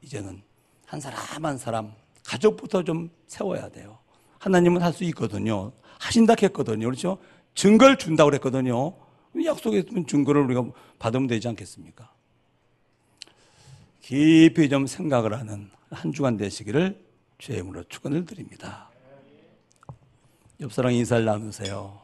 [0.00, 0.42] 이제는
[0.86, 1.92] 한 사람 한 사람
[2.26, 3.98] 가족부터 좀 세워야 돼요.
[4.38, 5.72] 하나님은 할 수 있거든요.
[5.98, 6.86] 하신다 했거든요.
[6.86, 7.18] 그렇죠?
[7.54, 8.94] 증거를 준다고 그랬거든요.
[9.44, 10.64] 약속했으면 증거를 우리가
[10.98, 12.10] 받으면 되지 않겠습니까?
[14.00, 17.04] 깊이 좀 생각을 하는 한 주간 되시기를
[17.48, 18.91] 이름으로 축원을 드립니다.
[20.62, 22.00] 옆 사람 인사를 나누세요.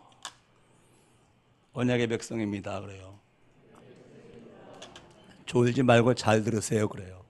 [1.74, 2.80] 언약의 백성입니다.
[2.80, 3.16] 그래요.
[5.46, 6.88] 졸지 말고 잘 들으세요.
[6.88, 7.24] 그래요.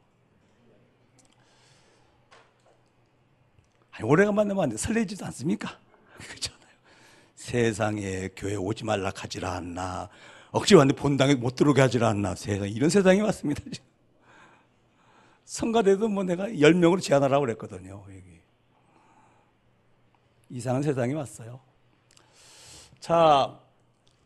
[3.91, 5.79] 아니, 오래간만에 만데 설레지도 않습니까?
[6.17, 6.71] 그렇잖아요.
[7.35, 10.09] 세상에 교회 오지 말라 하지라 않나.
[10.51, 12.37] 억지 왔는데 본당에 못 들어오게 하지라 않나.
[12.37, 13.63] 세상 이런 세상이 왔습니다.
[15.45, 18.03] 성가대도 뭐 내가 10명으로 제한하라고 그랬거든요.
[18.09, 18.38] 여기.
[20.51, 21.61] 이상한 세상이 왔어요.
[23.01, 23.59] 자,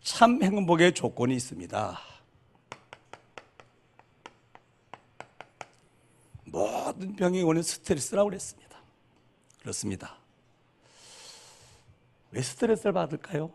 [0.02, 2.00] 참 행복의 조건이 있습니다.
[6.44, 8.78] 모든 병의 원인 스트레스라고 그랬습니다.
[9.60, 10.16] 그렇습니다.
[12.30, 13.52] 왜 스트레스를 받을까요?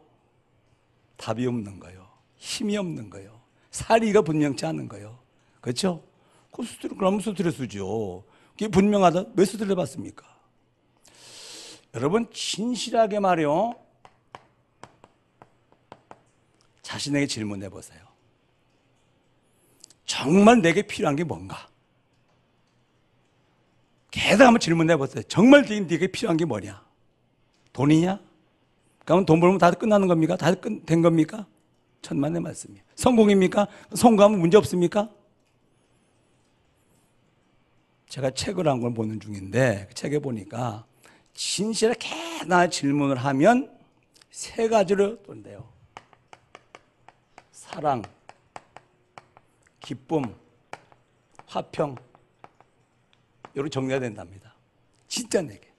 [1.17, 2.07] 답이 없는 거요.
[2.35, 3.41] 힘이 없는 거요.
[3.71, 5.19] 사리가 분명치 않은 거요.
[5.61, 6.03] 그렇죠?
[6.51, 8.23] 그 스트레스, 그러면 스트레스죠.
[8.51, 9.25] 그게 분명하다.
[9.35, 10.36] 왜 스트레스 받습니까?
[11.97, 13.73] 여러분, 진실하게 말이요.
[16.83, 17.99] 자신에게 질문해 보세요.
[20.05, 21.67] 정말 내게 필요한 게 뭔가?
[24.11, 25.23] 계속 한번 질문해 보세요.
[25.23, 26.85] 정말 네게 필요한 게 뭐냐?
[27.73, 28.19] 돈이냐?
[29.03, 30.37] 그러면 돈 벌면 다 끝나는 겁니까?
[30.37, 31.47] 다 된 겁니까?
[32.03, 32.83] 천만의 말씀이에요.
[32.93, 33.67] 성공입니까?
[33.95, 35.09] 성공하면 문제 없습니까?
[38.07, 40.85] 제가 책을 한권 보는 중인데 그 책에 보니까
[41.37, 43.71] 진실하게 나 질문을 하면
[44.31, 45.69] 세 가지로 돈대요.
[47.51, 48.01] 사랑,
[49.79, 50.35] 기쁨,
[51.45, 51.95] 화평.
[53.53, 54.55] 이렇게 정리가 된답니다.
[55.07, 55.71] 진짜 내게.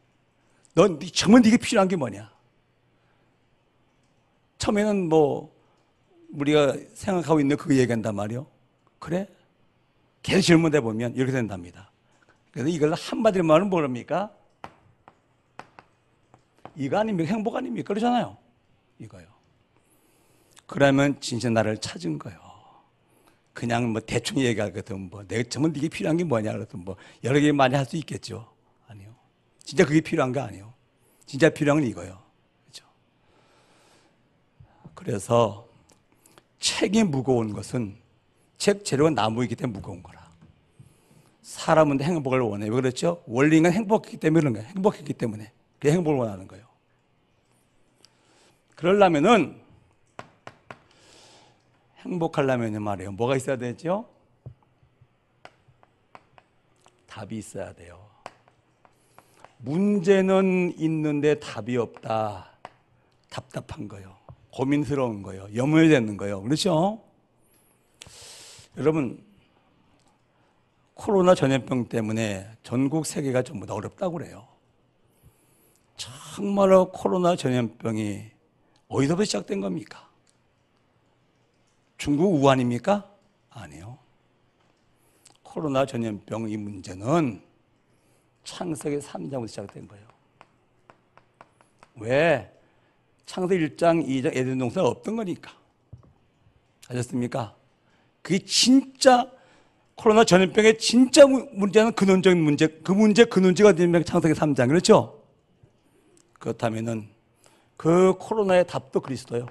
[0.75, 2.33] 넌 네- 정말 네게 필요한 게 뭐냐?
[4.59, 5.53] 처음에는 뭐
[6.35, 8.47] 우리가 생각하고 있는 그 얘기한단 말이요.
[9.01, 9.27] 그래?
[10.23, 11.91] 계속 질문해 보면 이렇게 된답니다.
[12.53, 14.38] 그래서 이걸 한마디로 말하면 뭐랍니까?
[16.79, 17.29] 이거 아닙니까?
[17.35, 17.89] 행복 아닙니까?
[17.89, 18.37] 그러잖아요.
[19.01, 19.27] 이거요.
[20.67, 22.39] 그러면 진짜 나를 찾은 거요.
[23.53, 27.51] 그냥 뭐 대충 얘기하거든 뭐 내가 정말 이게 필요한 게 뭐냐 그랬더니 뭐 여러 개
[27.51, 28.49] 많이 할 수 있겠죠.
[28.87, 29.13] 아니요.
[29.65, 30.73] 진짜 그게 필요한 거 아니에요.
[31.27, 32.23] 진짜 필요한 건 이거요.
[32.67, 32.87] 그렇죠?
[34.95, 35.67] 그래서
[36.61, 37.97] 책이 무거운 것은
[38.57, 40.29] 책 재료가 나무이기 때문에 무거운 거라.
[41.43, 42.67] 사람은 행복을 원해.
[42.67, 43.23] 왜 그렇죠?
[43.27, 44.69] 원리는 행복했기 때문에 그런 거예요.
[44.69, 45.53] 행복했기 때문에.
[45.81, 46.68] 그 행복을 원하는 거예요.
[48.79, 49.61] 그러려면은
[51.97, 53.11] 행복하려면 말이에요.
[53.11, 54.09] 뭐가 있어야 되죠?
[57.09, 58.09] 답이 있어야 돼요.
[59.59, 62.53] 문제는 있는데 답이 없다.
[63.29, 64.17] 답답한 거요.
[64.53, 65.49] 고민스러운 거요.
[65.57, 66.41] 염려되는 거요.
[66.41, 67.03] 그렇죠?
[68.77, 69.21] 여러분,
[70.95, 74.47] 코로나 전염병 때문에 전국 세계가 전부 다 어렵다고 그래요.
[75.97, 78.38] 정말로 코로나 전염병이
[78.89, 80.09] 어디서부터 시작된 겁니까?
[81.99, 83.11] 중국 우한입니까?
[83.51, 83.99] 아니요.
[85.43, 87.43] 코로나 전염병 이 문제는
[88.45, 90.07] 창세기 3장부터 시작된 거예요.
[91.97, 92.53] 왜?
[93.27, 95.53] 창세기 1장, 2장 에덴 동산이 없던 거니까.
[96.89, 97.55] 아셨습니까?
[98.23, 99.31] 그게 진짜
[99.97, 105.23] 코로나 전염병의 진짜 문- 문제는 근원적인 문제, 그 문제 근원지가 되면 창세기 3장 그렇죠?
[106.39, 107.09] 그렇다면은
[107.79, 109.47] 그 코로나의 답도 그리스도요.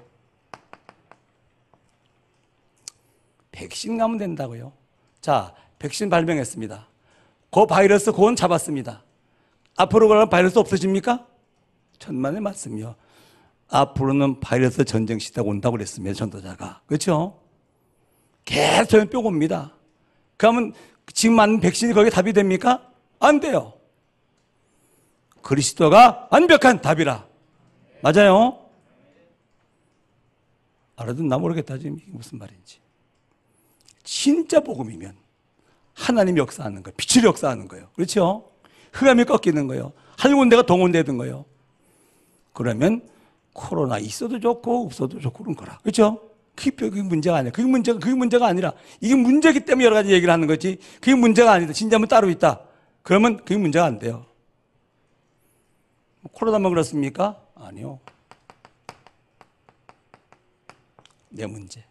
[3.50, 4.72] 백신 가면 된다고요.
[5.22, 6.86] 자, 백신 발명했습니다.
[7.50, 9.02] 그 바이러스 그건 잡았습니다.
[9.76, 11.26] 앞으로 그러면 바이러스 없어집니까?
[11.98, 12.94] 천만의 말씀이요.
[13.68, 16.14] 앞으로는 바이러스 전쟁 시대가 온다고 그랬습니다.
[16.14, 16.82] 전도자가.
[16.86, 17.40] 그렇죠?
[18.44, 19.72] 계속 전염병 옵니다.
[20.36, 20.74] 그러면
[21.14, 22.90] 지금 맞는 백신이 거기에 답이 됩니까?
[23.20, 23.72] 안 돼요.
[25.40, 27.27] 그리스도가 완벽한 답이라.
[28.02, 28.58] 맞아요?
[30.96, 31.78] 알아듣나 모르겠다.
[31.78, 32.80] 지금 이게 무슨 말인지.
[34.02, 35.16] 진짜 복음이면
[35.94, 36.94] 하나님이 역사하는 거예요.
[36.96, 37.88] 빛이 역사하는 거예요.
[37.94, 38.50] 그렇죠?
[38.92, 39.92] 흑암이 꺾이는 거예요.
[40.16, 41.44] 하늘군대가 동원되는 거예요.
[42.52, 43.08] 그러면
[43.52, 45.78] 코로나 있어도 좋고 없어도 좋고 그런 거라.
[45.78, 46.20] 그렇죠?
[46.56, 47.52] 그게 문제가 아니야.
[47.52, 50.78] 그게 문제가 그게 문제가 아니라 이게 문제기 때문에 여러 가지 얘기를 하는 거지.
[50.94, 51.72] 그게 문제가 아니다.
[51.72, 52.60] 진짜면 따로 있다.
[53.02, 54.26] 그러면 그게 문제가 안 돼요.
[56.32, 57.40] 코로나만 그렇습니까?
[57.58, 57.98] 아니요.
[61.28, 61.84] 내 문제.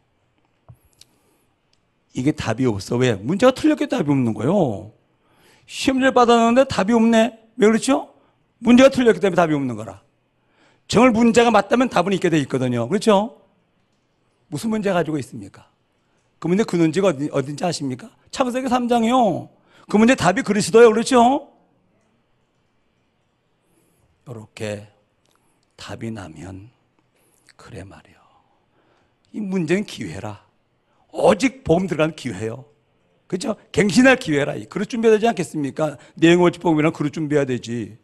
[2.13, 2.95] 이게 답이 없어.
[2.95, 3.13] 왜?
[3.13, 4.91] 문제가 틀렸기 답이 없는 거예요.
[5.67, 7.39] 시험지를 받았는데 답이 없네.
[7.57, 8.13] 왜 그렇죠?
[8.59, 10.01] 문제가 틀렸기 때문에 답이 없는 거라.
[10.87, 12.87] 정말 문제가 맞다면 답은 있게 돼 있거든요.
[12.87, 13.41] 그렇죠?
[14.47, 15.69] 무슨 문제 가지고 있습니까?
[16.39, 18.09] 그 문제 근원지가 어디, 어딘지 아십니까?
[18.31, 19.49] 창세기 3장이요.
[19.89, 20.91] 그 문제 답이 그리스도예요.
[20.91, 21.51] 그렇죠?
[24.27, 24.87] 이렇게
[25.77, 26.69] 답이 나면
[27.55, 28.17] 그래 말이요.
[29.31, 30.45] 이 문제는 기회라.
[31.11, 32.65] 오직 복음 들어가는 기회예요.
[33.27, 33.55] 그렇죠?
[33.71, 34.55] 갱신할 기회라.
[34.55, 35.97] 이 그릇 준비해야 되지 않겠습니까?
[36.15, 37.97] 내용어지 복음이랑 그릇 준비해야 되지.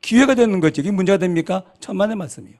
[0.00, 0.80] 기회가 되는 거지.
[0.80, 1.64] 이게 문제가 됩니까?
[1.80, 2.56] 천만의 말씀이요.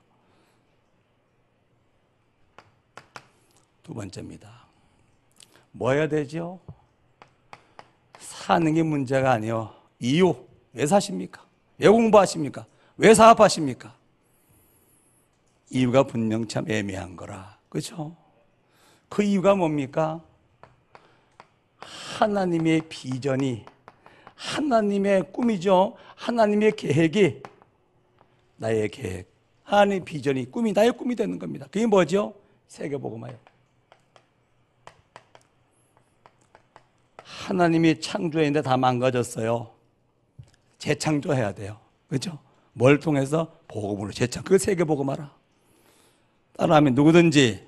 [3.82, 4.66] 두 번째입니다.
[5.72, 6.60] 뭐 해야 되죠?
[8.18, 9.74] 사는 게 문제가 아니요.
[9.98, 10.34] 이유.
[10.72, 11.44] 왜 사십니까?
[11.78, 12.66] 왜 공부하십니까?
[12.96, 13.94] 왜 사업하십니까?
[15.72, 17.58] 이유가 분명 참 애매한 거라.
[17.68, 18.14] 그렇죠?
[19.08, 20.22] 그 이유가 뭡니까?
[21.78, 23.64] 하나님의 비전이
[24.34, 25.96] 하나님의 꿈이죠.
[26.16, 27.42] 하나님의 계획이
[28.56, 29.32] 나의 계획,
[29.64, 31.66] 하나님의 비전이 꿈이 나의 꿈이 되는 겁니다.
[31.70, 32.34] 그게 뭐죠?
[32.68, 33.36] 세계복음화요.
[37.24, 39.72] 하나님이 창조했는데 다 망가졌어요.
[40.78, 41.78] 재창조해야 돼요.
[42.08, 42.38] 그렇죠?
[42.72, 44.42] 뭘 통해서 복음으로 재창.
[44.44, 45.41] 그 세계 복음화라.
[46.56, 47.66] 따라하면 누구든지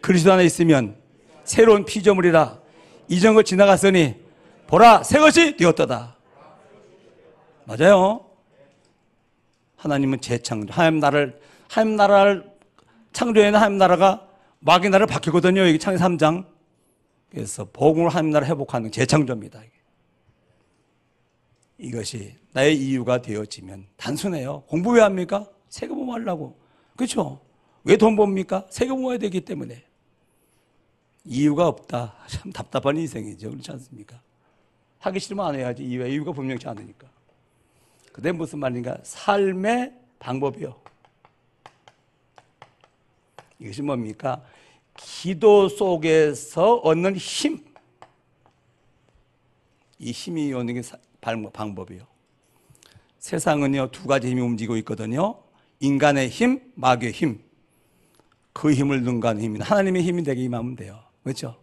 [0.00, 0.96] 그리스도 안에 있으면
[1.44, 2.60] 새로운 피조물이라
[3.08, 4.16] 이전 것 지나갔으니
[4.66, 6.16] 보라 새 것이 되었도다.
[7.64, 8.26] 맞아요.
[9.76, 10.72] 하나님은 재창조.
[10.72, 12.50] 하나님 나라를 하나님 나라를
[13.12, 14.28] 창조에는 하나님 나라가
[14.60, 15.60] 마귀 나라를 바뀌거든요.
[15.66, 16.46] 여기 창세 3장.
[17.30, 19.62] 그래서 복음으로 하나님 나라 회복하는 재창조입니다.
[21.78, 24.64] 이것이 나의 이유가 되어지면 단순해요.
[24.66, 25.48] 공부 왜 합니까?
[25.68, 26.58] 세금 하려고.
[26.96, 27.40] 그렇죠?
[27.84, 28.66] 왜돈 법니까?
[28.70, 29.84] 세금 모아야 되기 때문에.
[31.24, 32.14] 이유가 없다.
[32.28, 33.50] 참 답답한 인생이죠.
[33.50, 34.20] 그렇지 않습니까?
[34.98, 35.84] 하기 싫으면 안 해야지.
[35.84, 37.08] 이유가, 이유가 분명치 않으니까.
[38.12, 38.98] 그게 무슨 말인가?
[39.02, 40.74] 삶의 방법이요.
[43.60, 44.42] 이것이 뭡니까?
[44.96, 47.64] 기도 속에서 얻는 힘.
[49.98, 50.82] 이 힘이 오는 게
[51.52, 52.06] 방법이요.
[53.18, 55.42] 세상은요, 두 가지 힘이 움직이고 있거든요.
[55.78, 57.49] 인간의 힘, 마귀의 힘.
[58.52, 61.02] 그 힘을 능가하는 힘이 하나님의 힘이 되게 임하면 돼요.
[61.22, 61.60] 그렇죠?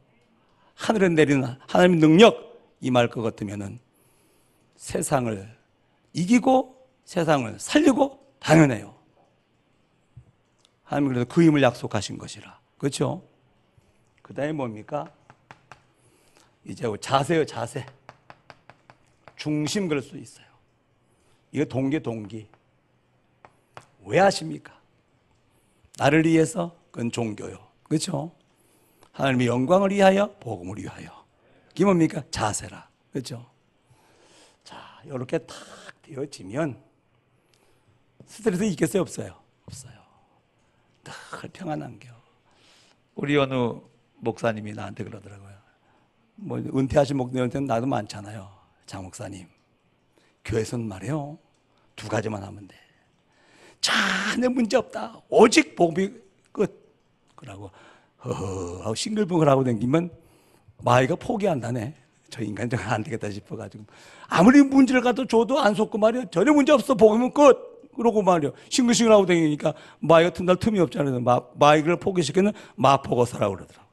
[0.75, 3.79] 하늘에 내리는 하나님의 능력 임할 것 같으면은
[4.75, 5.57] 세상을
[6.13, 8.95] 이기고 세상을 살리고 당연해요.
[10.83, 12.59] 하나님 그래서 그 힘을 약속하신 것이라.
[12.77, 13.23] 그렇죠?
[14.21, 15.11] 그 다음에 뭡니까?
[16.63, 17.85] 이제 자세요, 자세.
[19.35, 20.45] 중심 그럴 수 있어요.
[21.51, 22.47] 이거 동기, 동기.
[24.05, 24.76] 왜 하십니까?
[25.98, 27.68] 나를 위해서 그건 종교요.
[27.84, 28.32] 그렇죠?
[29.12, 31.26] 하나님의 영광을 위하여 복음을 위하여.
[31.72, 32.24] 이게 뭡니까?
[32.32, 32.88] 자세라.
[33.12, 33.50] 그렇죠?
[34.64, 35.58] 자, 이렇게 탁
[36.04, 36.82] 되어지면
[38.26, 39.02] 스트레스 있겠어요?
[39.02, 39.39] 없어요?
[39.66, 39.93] 없어요.
[41.04, 42.10] 늘 평안한 겨.
[43.16, 43.80] 우리 어느
[44.18, 45.58] 목사님이 나한테 그러더라고요.
[46.36, 48.52] 뭐 은퇴하신 목사님한테는 나도 많잖아요.
[48.86, 49.48] 장 목사님.
[50.45, 51.38] 교회에서는 말이요.
[51.95, 52.76] 두 가지만 하면 돼.
[53.82, 55.21] 전혀 문제 없다.
[55.30, 56.11] 오직 복음이
[56.51, 56.88] 끝.
[57.36, 57.71] 그러고
[58.23, 60.09] 허허 싱글벙글 하고 다니면
[60.80, 61.93] 마이가 포기한다네.
[62.30, 63.86] 저 인간 정안 되겠다 싶어가지고.
[64.28, 66.25] 아무리 문제를 갖다 줘도 안 속고 말이야.
[66.32, 66.95] 전혀 문제 없어.
[66.95, 67.67] 복음은 끝.
[67.95, 68.51] 그러고 말이야.
[68.69, 71.19] 싱글싱글 하고 다니니까 마이가 틈날 틈이 없잖아요.
[71.21, 73.88] 마, 마이를 포기시키는 마포거사라고 그러더라고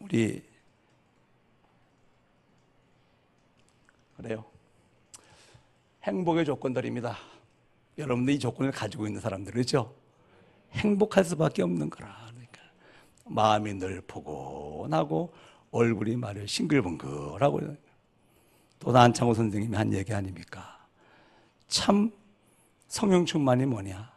[0.00, 0.42] 우리
[4.16, 4.44] 그래요
[6.06, 7.16] 행복의 조건들입니다
[7.98, 9.94] 여러분들 이 조건을 가지고 있는 사람들 그렇죠
[10.72, 12.60] 행복할 수밖에 없는 거라 그러니까
[13.24, 15.32] 마음이 늘 포근하고
[15.70, 17.60] 얼굴이 말이야 싱글벙글하고
[18.78, 20.86] 또 안창호 선생님이 한 얘기 아닙니까?
[21.68, 22.12] 참
[22.88, 24.12] 성령 충만이 뭐냐?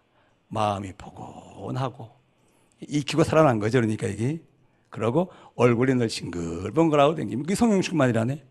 [0.48, 2.10] 마음이 포근하고
[2.82, 3.80] 익히고 살아난 거죠.
[3.80, 4.42] 그러니까 이게
[4.90, 8.44] 그러고 얼굴이 늘 싱글벙글하고 댕기면 그게 성령 충만이라네.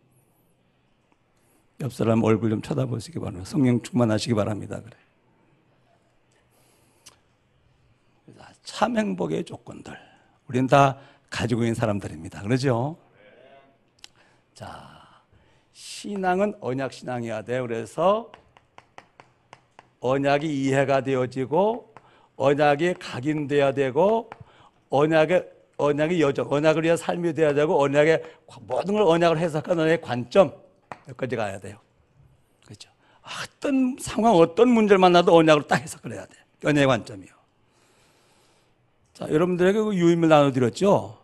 [1.80, 3.48] 옆 사람 얼굴 좀 쳐다보시기 바랍니다.
[3.48, 4.80] 성령 충만하시기 바랍니다.
[4.82, 4.96] 그래.
[8.64, 9.96] 참 행복의 조건들.
[10.48, 10.98] 우리는 다
[11.30, 12.42] 가지고 있는 사람들입니다.
[12.42, 12.96] 그러죠?
[14.54, 15.22] 자,
[15.72, 17.62] 신앙은 언약 신앙이어야 돼요.
[17.62, 18.30] 그래서
[20.00, 21.94] 언약이 이해가 되어지고
[22.36, 24.30] 언약이 각인돼야 되고
[24.90, 28.22] 언약의 언약이 여정, 언약을 위한 삶이 돼야 되고 언약의
[28.62, 30.52] 모든 걸 언약을 해석하는 언약의 관점
[31.08, 31.78] 여기까지 가야 돼요.
[32.64, 32.90] 그렇죠?
[33.22, 36.36] 어떤 상황, 어떤 문제를 만나도 언약으로 딱 해석을 해야 돼.
[36.64, 37.30] 언약의 관점이요.
[39.14, 41.18] 자, 여러분들에게 그 유임을 나눠드렸죠?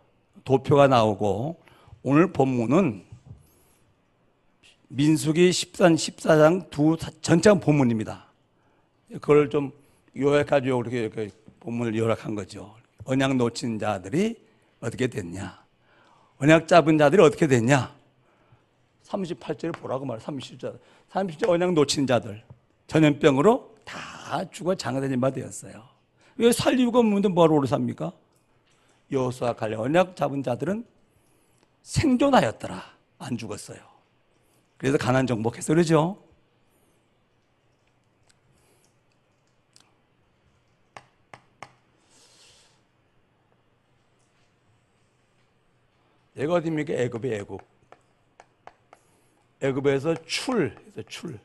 [0.44, 1.60] 도표가 나오고,
[2.02, 3.04] 오늘 본문은
[4.88, 8.26] 민수기 13, 14장 두 전장 본문입니다.
[9.14, 9.72] 그걸 좀
[10.16, 10.80] 요약하죠.
[10.80, 11.30] 이렇게, 이렇게
[11.60, 12.74] 본문을 요약한 거죠.
[13.04, 14.36] 언약 놓친 자들이
[14.80, 15.64] 어떻게 됐냐?
[16.38, 17.94] 언약 잡은 자들이 어떻게 됐냐?
[19.16, 20.22] 38절을 보라고 말해.
[20.24, 20.78] 30절.
[21.10, 22.42] 30절 언약 놓친 자들.
[22.86, 25.84] 전염병으로 다 죽어 장사된 바 되었어요.
[26.36, 28.12] 왜살 이유가 없는데 뭐하러 오래 삽니까?
[29.10, 30.84] 여호수아 갈렙 언약 잡은 자들은
[31.82, 32.82] 생존하였더라.
[33.18, 33.78] 안 죽었어요.
[34.76, 36.22] 그래서 가난 정복해서 그러죠.
[46.36, 46.92] 얘가 어디입니까?
[46.94, 47.73] 애굽이 애굽.
[49.64, 50.76] 애굽에서 출,
[51.08, 51.40] 출.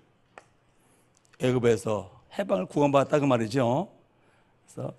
[1.40, 3.90] 애굽에서 해방을 구원받았다 그 말이죠.
[4.66, 4.94] 그래서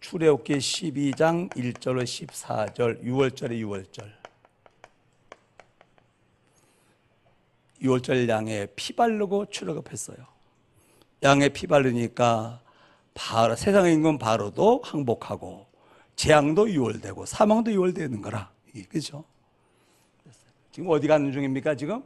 [0.00, 4.12] 출애굽기 12장 1절로 14절, 6월절에 6월절.
[7.80, 10.18] 6월절 양에 피 바르고 출애굽했어요.
[11.22, 12.60] 양에 피 바르니까
[13.14, 15.66] 바로 세상에 있는 바로도 항복하고
[16.14, 18.50] 재앙도 유월되고 사망도 유월되는 거라.
[18.90, 19.24] 그죠?
[20.72, 21.74] 지금 어디 가는 중입니까?
[21.74, 22.02] 지금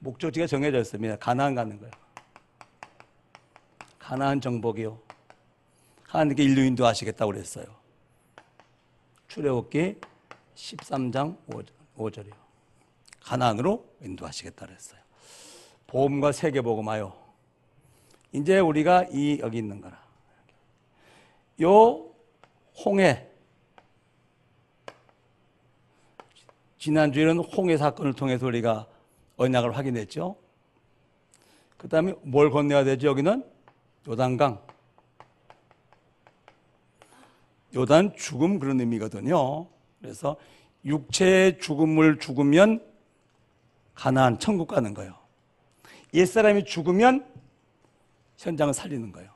[0.00, 1.16] 목적지가 정해져 있습니다.
[1.16, 1.92] 가나안 가는 거예요.
[3.98, 4.98] 가나안 정복이요.
[6.04, 7.66] 하나님께 인류 인도하시겠다고 그랬어요.
[9.28, 9.96] 출애굽기
[10.54, 11.36] 13장
[11.96, 12.34] 5절 이요.
[13.22, 15.00] 가나안으로 인도하시겠다 그랬어요.
[15.86, 17.16] 보험과 세계복음하여
[18.32, 20.00] 이제 우리가 이 여기 있는 거라.
[21.62, 22.10] 요
[22.84, 23.28] 홍해
[26.78, 28.88] 지난주에는 홍해 사건을 통해서 우리가
[29.40, 30.36] 언약을 확인했죠.
[31.78, 33.08] 그 다음에 뭘 건너야 되죠?
[33.08, 33.42] 여기는
[34.06, 34.60] 요단강.
[37.74, 39.66] 요단 죽음 그런 의미거든요.
[39.98, 40.36] 그래서
[40.84, 42.84] 육체의 죽음을 죽으면
[43.94, 45.16] 가나안 천국 가는 거예요.
[46.12, 47.26] 옛사람이 죽으면
[48.36, 49.30] 현장을 살리는 거예요.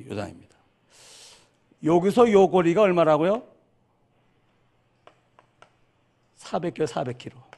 [0.00, 0.56] 요단입니다.
[1.84, 3.46] 여기서 요 거리가 얼마라고요?
[6.38, 7.53] 400km, 400km.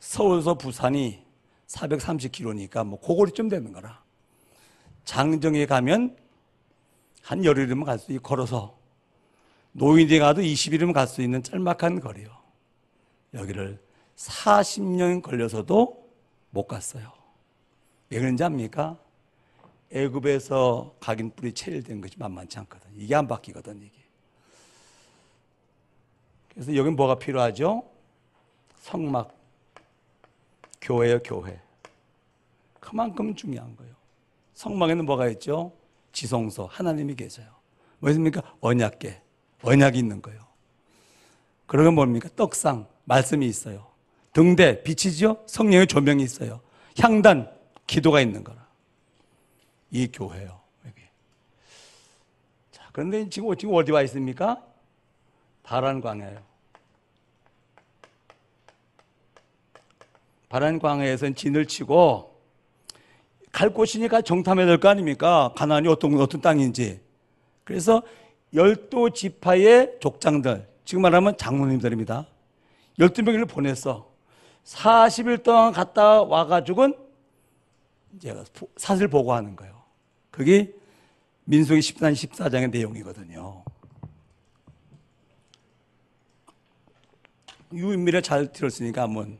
[0.00, 1.24] 서울에서 부산이
[1.66, 4.02] 430km니까 뭐 고거리쯤 되는 거라.
[5.04, 6.16] 장정에 가면
[7.22, 8.78] 한 열흘이면 갈 수 있고 걸어서
[9.72, 12.28] 노인에 가도 20일이면 갈 수 있는 짤막한 거리요.
[13.34, 13.80] 여기를
[14.16, 16.10] 40년 걸려서도
[16.50, 17.12] 못 갔어요.
[18.08, 18.98] 왜 그런지 압니까?
[19.92, 22.90] 애굽에서 각인 뿌리 체일된 것이 만만치 않거든.
[22.96, 23.92] 이게 안 바뀌거든, 이게.
[26.48, 27.88] 그래서 여긴 뭐가 필요하죠?
[28.82, 29.36] 성막,
[30.80, 31.60] 교회요, 교회.
[32.80, 33.94] 그만큼 중요한 거예요.
[34.54, 35.72] 성막에는 뭐가 있죠?
[36.12, 37.46] 지성소, 하나님이 계세요.
[37.98, 38.42] 뭐 있습니까?
[38.60, 39.20] 언약계,
[39.62, 40.40] 언약이 있는 거예요.
[41.66, 42.28] 그러면 뭡니까?
[42.34, 43.86] 떡상, 말씀이 있어요.
[44.32, 45.44] 등대, 빛이죠?
[45.46, 46.60] 성령의 조명이 있어요.
[46.98, 47.50] 향단,
[47.86, 48.66] 기도가 있는 거라.
[49.90, 50.60] 이 교회요.
[50.86, 51.02] 여기.
[52.70, 54.64] 자, 그런데 지금 지금 어디 와 있습니까?
[55.62, 56.49] 바란 광야요.
[60.50, 62.28] 바란 광야에선 진을 치고
[63.52, 65.54] 갈 곳이니까 정탐해야 될 거 아닙니까?
[65.56, 67.00] 가나안이 어떤 어떤 땅인지.
[67.64, 68.02] 그래서
[68.52, 72.26] 열두 지파의 족장들, 지금 말하면 장로님들입니다.
[72.98, 74.10] 열두 명을 보냈어.
[74.64, 76.96] 40일 동안 갔다 와가지고는
[78.16, 78.34] 이제
[78.76, 79.80] 사실 보고하는 거예요.
[80.32, 80.72] 그게
[81.44, 83.62] 민수기 14장 14장의 내용이거든요.
[87.72, 89.38] 유인미를 잘 들었으니까 한번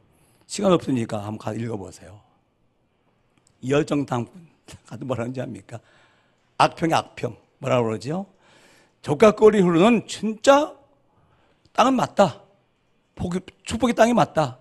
[0.51, 2.21] 시간 없으니까 한번 가 읽어보세요.
[3.69, 4.49] 열정당군
[4.85, 5.79] 가도 뭐라는지 압니까?
[6.59, 8.27] 악평이 악평 뭐라 그러죠?
[9.01, 10.77] 적각거리 흐르는 진짜
[11.73, 12.43] 땅은 맞다.
[13.15, 14.59] 복이, 축복의 땅이 맞다.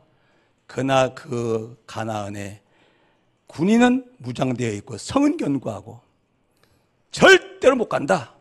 [0.68, 2.62] 그러나 그 가나안에
[3.48, 6.02] 군인은 무장되어 있고 성은 견고하고
[7.10, 8.36] 절대로 못 간다.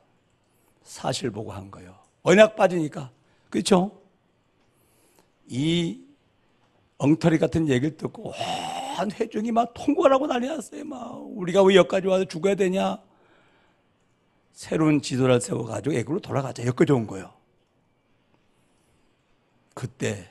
[0.82, 1.98] 사실 보고 한 거예요.
[2.24, 3.10] 언약 빠지니까.
[3.48, 4.02] 그렇죠?
[5.46, 6.07] 이
[6.98, 10.84] 엉터리 같은 얘기를 듣고 한 회중이 막 통과하고 난리 났어요.
[10.84, 12.98] 막 우리가 왜 여기까지 와서 죽어야 되냐?
[14.52, 16.64] 새로운 지도를 세워가지고 애굽으로 돌아가자.
[16.66, 17.32] 여기까지 온 거예요.
[19.74, 20.28] 그때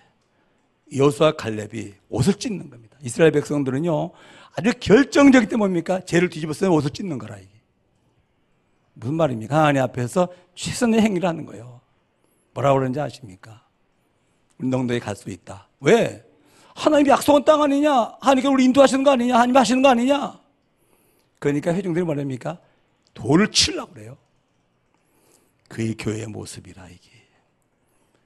[0.96, 2.98] 여수와 갈렙이 옷을 찢는 겁니다.
[3.02, 4.12] 이스라엘 백성들은요
[4.56, 6.02] 아주 결정적일 때 뭡니까?
[6.02, 7.50] 죄를 뒤집어 쓰면 옷을 찢는 거라 이게.
[8.94, 9.58] 무슨 말입니까?
[9.58, 11.80] 하나님 앞에서 최선의 행위를 하는 거예요.
[12.54, 13.66] 뭐라 그러는지 아십니까?
[14.58, 15.70] 농도에 갈 수 있다.
[15.80, 16.27] 왜?
[16.78, 18.18] 하나님이 약속한 땅 아니냐?
[18.22, 19.34] 하나님께 우리 인도하시는 거 아니냐?
[19.34, 20.40] 하나님 하시는 거 아니냐?
[21.40, 22.60] 그러니까 회중들이 뭐랍니까?
[23.16, 24.16] 돌을 치려고 그래요.
[25.70, 27.10] 그의 교회의 모습이라 이게.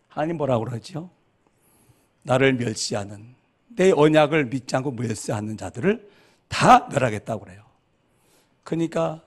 [0.09, 1.09] 하나님 뭐라고 그러죠?
[2.23, 3.35] 나를 멸시하는
[3.69, 6.09] 내 언약을 믿지 않고 멸시하는 자들을
[6.49, 7.63] 다 멸하겠다고 그래요.
[8.65, 9.21] 그러니까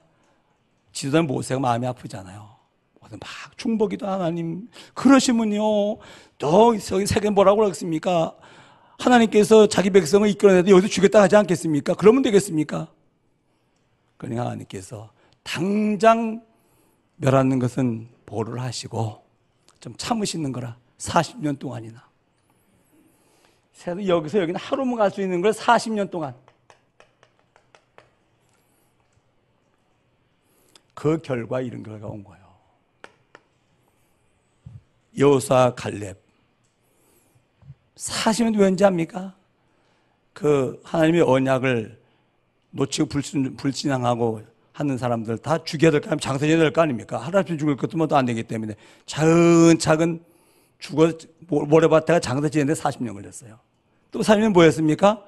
[0.93, 2.55] 지도자는 모세가 마음이 아프잖아요.
[3.01, 5.97] 막 충복이도 하나님 그러시면요.
[6.37, 8.35] 또 저기 세계 뭐라고 그러겠습니까?
[8.97, 11.93] 하나님께서 자기 백성을 이끌어내도 여기서 죽였다 하지 않겠습니까?
[11.95, 12.91] 그러면 되겠습니까?
[14.17, 15.11] 그러니까 하나님께서
[15.43, 16.43] 당장
[17.17, 19.23] 멸하는 것은 보를 하시고
[19.79, 22.05] 좀 참으시는 거라 40년 동안이나
[24.07, 26.33] 여기서 여기는 하루만 갈 수 있는 걸 40년 동안
[30.93, 32.45] 그 결과 이런 결과가 온 거예요.
[35.17, 36.24] 여호사 갈렙
[37.95, 39.35] 40년 왠지 합니까?
[40.33, 41.97] 그 하나님의 언약을
[42.71, 44.41] 놓치고 불신, 불신앙하고
[44.73, 47.17] 하는 사람들 다 죽여야 될거 아니면 장사해야 될 거 아닙니까?
[47.17, 48.75] 하루아침에 죽을 것도 뭐도 안 되기 때문에
[49.05, 50.21] 차근차근
[50.79, 51.13] 죽어
[51.47, 53.57] 모래밭에가 장사 지는데 40년 걸렸어요.
[54.11, 55.23] 또 40년 뭐였습니까?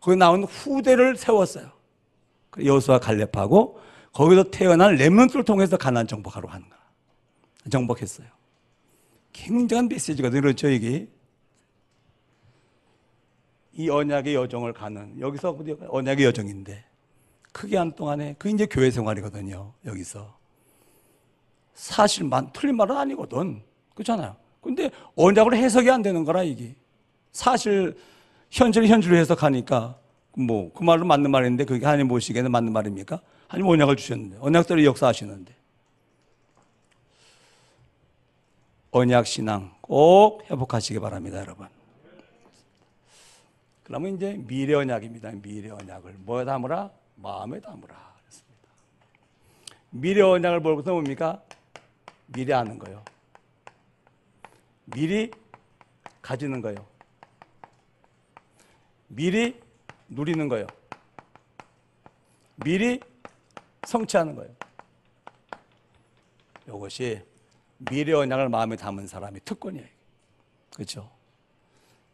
[0.00, 1.70] 거기 나온 후대를 세웠어요.
[2.50, 3.80] 그 여호수아 갈렙하고
[4.12, 6.78] 거기서 태어난 렘넌트를 통해서 가나안 정복하러 가는 거야.
[7.70, 8.28] 정복했어요.
[9.32, 10.40] 굉장한 메시지거든요.
[10.42, 11.08] 그렇죠, 이게.
[13.74, 15.56] 이 언약의 여정을 가는 여기서
[15.88, 16.84] 언약의 여정인데
[17.52, 19.72] 크게 한 동안에 그 이제 교회 생활이거든요.
[19.84, 20.36] 여기서
[21.74, 23.62] 사실 만 틀린 말은 아니거든.
[23.94, 24.36] 그렇잖아요.
[24.60, 26.74] 근데 언약으로 해석이 안 되는 거라 이게
[27.32, 27.96] 사실
[28.50, 29.98] 현실 현실로 해석하니까
[30.36, 33.20] 뭐 그 말은 맞는 말인데 그게 하나님 보시기에는 맞는 말입니까?
[33.48, 35.54] 하나님 언약을 주셨는데 언약대로 역사하시는데
[38.92, 41.66] 언약 신앙 꼭 회복하시기 바랍니다, 여러분.
[43.92, 45.32] 그러면 이제 미래 언약입니다.
[45.42, 46.90] 미래 언약을 뭐에 담으라?
[47.16, 48.14] 마음에 담으라.
[48.20, 48.70] 그랬습니다.
[49.90, 51.42] 미래 언약을 보고서 뭡니까?
[52.28, 53.04] 미래 하는 거요.
[54.86, 55.30] 미리
[56.22, 56.74] 가지는 거요.
[59.08, 59.60] 미리
[60.08, 60.66] 누리는 거요.
[62.64, 62.98] 미리
[63.86, 64.54] 성취하는 거예요.
[66.66, 67.22] 이것이
[67.76, 69.86] 미래 언약을 마음에 담은 사람이 특권이에요.
[70.74, 71.10] 그렇죠?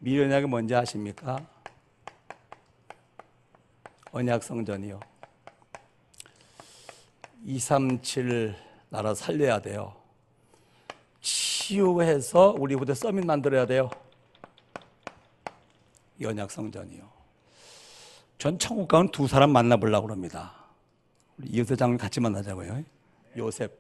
[0.01, 1.58] 미래 언약이 뭔지 아십니까?
[4.13, 5.01] 언약 성전이요.
[7.45, 8.55] 237
[8.91, 9.95] 나라 살려야 돼요.
[11.21, 13.91] 치유해서 우리 부대 서밋 만들어야 돼요.
[16.19, 17.09] 이 언약 성전이요.
[18.39, 20.55] 전 천국 가면 두 사람 만나보려고 합니다.
[21.37, 22.83] 우리 이효세 장님 같이 만나자고요.
[23.37, 23.79] 요셉.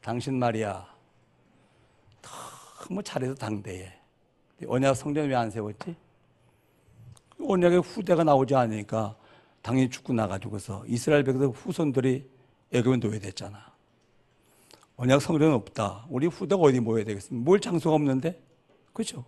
[0.00, 0.86] 당신 말이야.
[2.22, 3.92] 너무 잘해서 당대에.
[4.66, 5.94] 언약 성전 왜 안 세웠지?
[7.48, 9.16] 언약의 후대가 나오지 않으니까
[9.62, 12.28] 당연히 죽고 나가지고서 이스라엘 백성 후손들이
[12.72, 13.72] 애굽에 노예됐잖아.
[14.96, 16.06] 언약 성전은 없다.
[16.08, 17.44] 우리 후대가 어디 모여야 되겠습니까?
[17.44, 18.40] 뭘 장소가 없는데?
[18.92, 19.24] 그렇죠?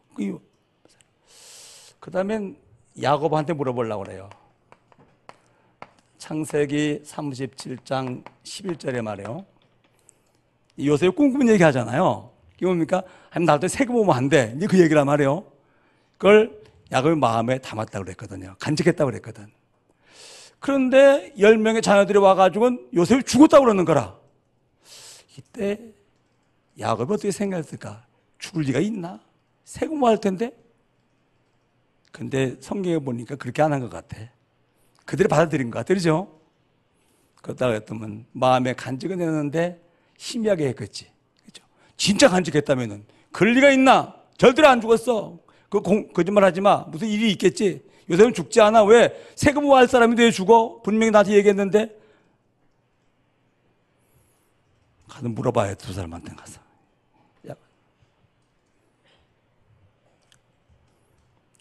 [2.00, 2.56] 그 다음엔
[3.00, 4.28] 야곱한테 물어보려고 그래요.
[6.18, 9.44] 창세기 37장 11절에 말이에요.
[10.80, 12.30] 요새 꿈꾸는 얘기 하잖아요.
[12.56, 13.02] 이게 뭡니까?
[13.30, 14.54] 하나님 나한테 세금 오면 안 돼.
[14.56, 15.44] 이제 그 얘기란 말이에요.
[16.18, 16.63] 그걸
[16.94, 18.54] 야곱의 마음에 담았다고 그랬거든요.
[18.60, 19.48] 간직했다고 그랬거든.
[20.60, 24.16] 그런데 열 명의 자녀들이 와가지고 요셉이 죽었다고 그러는 거라.
[25.36, 25.80] 이때
[26.78, 28.06] 야곱이 어떻게 생각했을까?
[28.38, 29.20] 죽을 리가 있나?
[29.64, 30.52] 세금 뭐할 텐데?
[32.12, 34.16] 근데 성경에 보니까 그렇게 안 한 것 같아.
[35.04, 35.94] 그들이 받아들인 것 같아.
[35.94, 36.40] 그죠?
[37.42, 39.82] 그러다가 했더면 마음에 간직은 했는데
[40.16, 41.10] 희미하게 했겠지.
[41.44, 41.64] 그죠?
[41.96, 44.14] 진짜 간직했다면은 그럴 리가 있나?
[44.38, 45.38] 절대로 안 죽었어.
[45.74, 46.84] 그 공, 거짓말 하지 마.
[46.84, 47.84] 무슨 일이 있겠지.
[48.08, 48.84] 요새는 죽지 않아.
[48.84, 49.12] 왜?
[49.34, 50.80] 세금 뭐할 사람이 왜 죽어?
[50.82, 52.00] 분명히 나한테 얘기했는데.
[55.08, 56.60] 가서 물어봐야 두 사람한테 가서.
[57.48, 57.54] 야.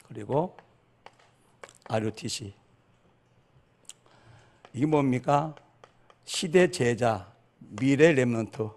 [0.07, 0.57] 그리고
[1.85, 2.53] RUTC.
[4.73, 5.55] 이게 뭡니까?
[6.23, 8.75] 시대 제자, 미래 랩런트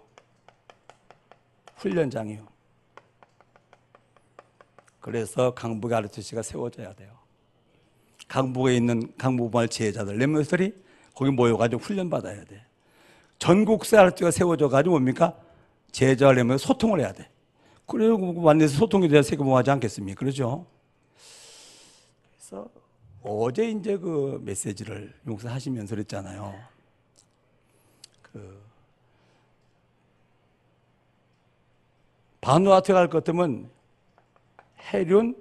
[1.75, 2.56] 훈련장이요.
[5.07, 7.17] 그래서 강북에 RUTC가 세워져야 돼요.
[8.27, 10.75] 강북에 있는 강북마을 제자들, 랩런트들이
[11.15, 12.65] 거기 모여가지고 훈련받아야 돼.
[13.39, 15.39] 전국세 RUTC가 세워져가지고 뭡니까?
[15.93, 17.29] 제자와 랩런트 소통을 해야 돼.
[17.85, 20.19] 그리고 완전히 소통이 돼야 세금하지 않겠습니까?
[20.19, 20.65] 그러죠?
[22.35, 22.67] 그래서
[23.21, 26.53] 어제 이제 그 메시지를 용서 하시면서 그랬잖아요.
[28.23, 28.61] 그
[32.41, 33.76] 바누아트 갈 것 같으면
[34.93, 35.35] 해륜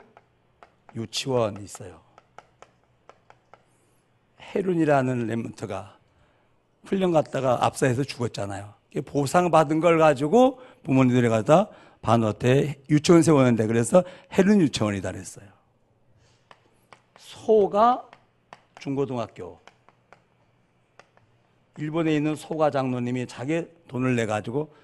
[0.94, 2.00] 유치원이 있어요.
[4.40, 5.94] 해륜이라는 랩런트가
[6.84, 8.74] 훈련 갔다가 압사해서 죽었잖아요.
[9.04, 11.68] 보상 받은 걸 가지고 부모님들이 가다
[12.00, 15.48] 바누아트에 유치원 세웠는데 그래서 해륜 유치원이다 그랬어요.
[17.18, 18.08] 소가
[18.80, 19.60] 중고등학교.
[21.78, 24.74] 일본에 있는 소가 장로님이 자기 돈을 내 가지고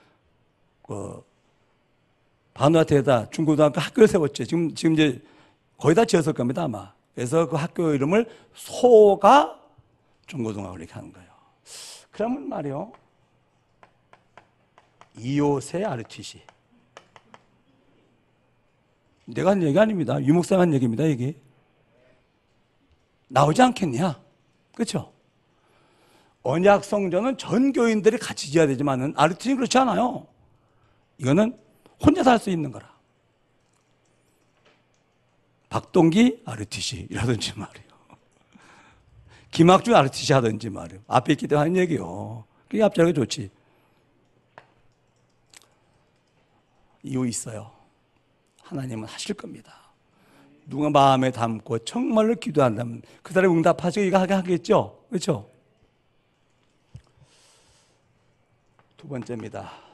[0.82, 1.24] 그
[2.54, 4.44] 바누아트에다 중고등학교 학교를 세웠죠.
[4.44, 5.22] 지금 지금 이제
[5.78, 6.92] 거의 다 지었을 겁니다 아마.
[7.14, 9.58] 그래서 그 학교 이름을 소가
[10.26, 11.28] 중고등학교 이렇게 하는 거예요.
[12.10, 12.92] 그러면 말이요.
[15.18, 16.42] 이웃의 RTC.
[19.26, 20.22] 내가 한 얘기 아닙니다.
[20.22, 21.36] 유목사가 한 얘기입니다, 이게.
[23.28, 24.20] 나오지 않겠냐?
[24.74, 25.12] 그렇죠?
[26.42, 30.26] 언약 성전은 전 교인들이 같이 지어야 되지만은 RTC는 그렇지 않아요.
[31.18, 31.56] 이거는
[32.04, 32.92] 혼자 살 수 있는 거라.
[35.68, 37.92] 박동기 RTC라든지 말이요.
[39.50, 41.00] 김학중 RTC 하든지 말이요.
[41.06, 42.44] 앞에 있기 때문에 하는 얘기요.
[42.68, 43.50] 그게 앞자리가 좋지.
[47.02, 47.70] 이유 있어요.
[48.62, 49.74] 하나님은 하실 겁니다.
[50.66, 55.04] 누가 마음에 담고 정말로 기도한다면 그 사람이 응답하시고 이거 하게 하겠죠?
[55.08, 55.50] 그렇죠?
[58.96, 59.91] 두 번째입니다.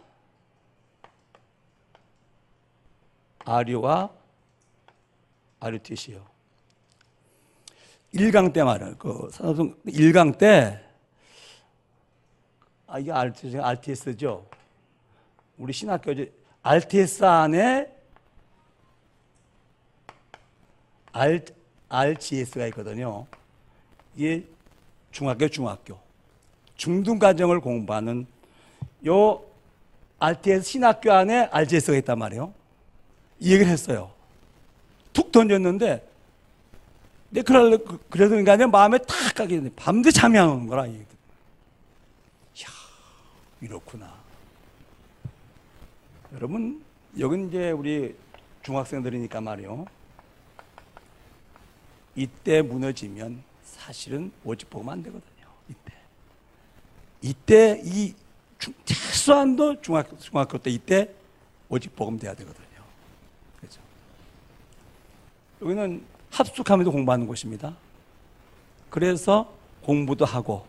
[3.49, 4.11] 아류와
[5.61, 6.23] 아류티시요.
[8.15, 8.97] 1강 때 말이에요.
[8.99, 10.85] 그 산업성 1강 때
[12.87, 14.47] 아, 이게 RTS, RTS죠.
[15.59, 16.33] 우리 신학교 이제
[16.63, 17.95] RTS 안에
[21.13, 21.41] R,
[21.89, 23.27] RGS가 있거든요.
[24.15, 24.47] 이게
[25.11, 25.99] 중학교, 중학교.
[26.77, 28.27] 중등과정을 공부하는
[29.07, 29.43] 요
[30.19, 32.58] RTS 신학교 안에 RGS가 있단 말이에요.
[33.41, 34.11] 이 얘기를 했어요.
[35.13, 36.09] 툭 던졌는데,
[37.31, 37.79] 내 그럴,
[38.11, 39.71] 그러던 게 아니라 마음에 탁 가게 되네.
[39.77, 40.87] 밤새 잠이 안 오는 거라.
[40.87, 41.05] 이야,
[43.61, 44.15] 이렇구나.
[46.35, 46.83] 여러분,
[47.19, 48.15] 여긴 이제 우리
[48.63, 49.87] 중학생들이니까 말이요.
[52.17, 55.47] 이때 무너지면 사실은 오직 보면 안 되거든요.
[55.69, 55.95] 이때.
[57.23, 58.15] 이때 이
[58.59, 61.15] 중, 최소한도 중학교, 중학교 때 이때
[61.69, 62.67] 오직 복음 돼야 되거든요.
[62.67, 62.68] 그죠?
[65.63, 67.77] 여기는 합숙하면서 공부하는 곳입니다.
[68.91, 69.53] 그래서
[69.83, 70.67] 공부도 하고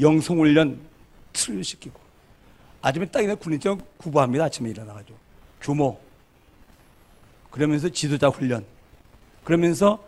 [0.00, 0.80] 영성훈련
[1.32, 1.98] 틀시키고
[2.82, 4.44] 아침에 딱 일어나 군인증 구부합니다.
[4.44, 5.16] 아침에 일어나가지고
[5.60, 5.98] 규모
[7.50, 8.64] 그러면서 지도자 훈련
[9.44, 10.02] 그러면서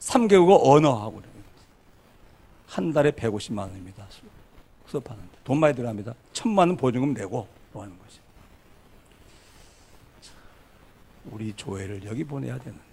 [0.00, 1.22] 3개국어 언어하고
[2.72, 4.06] 한 달에 150만 원입니다.
[4.86, 6.14] 수업하는데 돈 많이 들어갑니다.
[6.32, 8.18] 천만 원 보증금 내고 뭐 하는 거지.
[11.26, 12.91] 우리 조회를 여기 보내야 되는데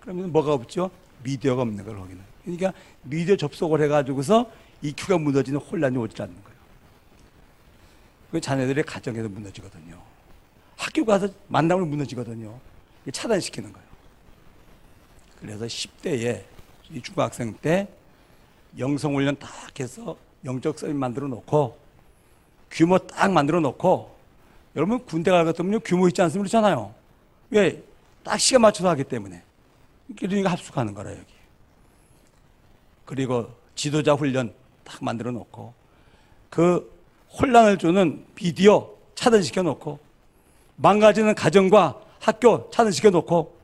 [0.00, 0.90] 그러면 뭐가 없죠?
[1.22, 2.22] 미디어가 없는 걸 거기는.
[2.42, 2.72] 그러니까
[3.02, 4.50] 미디어 접속을 해가지고서
[4.82, 6.58] EQ가 무너지는 혼란이 오지 않는 거예요.
[8.30, 10.00] 그 자녀들의 가정에서 무너지거든요.
[10.76, 12.58] 학교 가서 만남을 무너지거든요.
[13.12, 13.88] 차단시키는 거예요.
[15.40, 16.42] 그래서 10대에
[16.90, 17.88] 이 중학생 때
[18.78, 21.76] 영성훈련 딱 해서 영적 서밋 만들어 놓고
[22.70, 24.16] 규모 딱 만들어 놓고
[24.76, 26.48] 여러분 군대 갈것 같으면 규모 있지 않습니까?
[26.48, 26.94] 그렇잖아요.
[27.50, 27.82] 왜?
[28.22, 29.42] 딱 시간 맞춰서 하기 때문에.
[30.18, 31.32] 그러니까 합숙하는 거라 여기.
[33.04, 34.52] 그리고 지도자 훈련
[34.84, 35.74] 딱 만들어 놓고
[36.48, 37.00] 그
[37.32, 39.98] 혼란을 주는 비디오 차단시켜 놓고
[40.76, 43.56] 망가지는 가정과 학교 차단시켜 놓고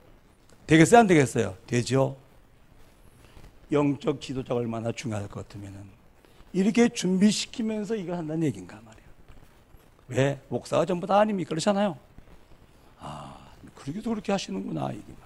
[0.67, 1.57] 되겠어요 안 되겠어요?
[1.67, 2.17] 되죠.
[3.73, 5.81] 영적 지도자가 얼마나 중요할 것 같으면은
[6.53, 9.07] 이렇게 준비시키면서 이걸 한다는 얘기인가 말이에요.
[10.09, 10.41] 왜?
[10.49, 11.51] 목사가 전부 다 아닙니까?
[11.51, 11.97] 그렇잖아요.
[13.01, 13.37] 아,
[13.75, 15.26] 그러기도 그렇게 하시는구나 이게.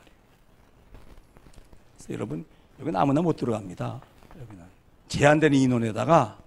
[2.01, 2.45] 그래서 여러분
[2.81, 4.01] 여기는 아무나 못 들어갑니다.
[4.41, 4.65] 여기는
[5.09, 6.39] 제한된 인원에다가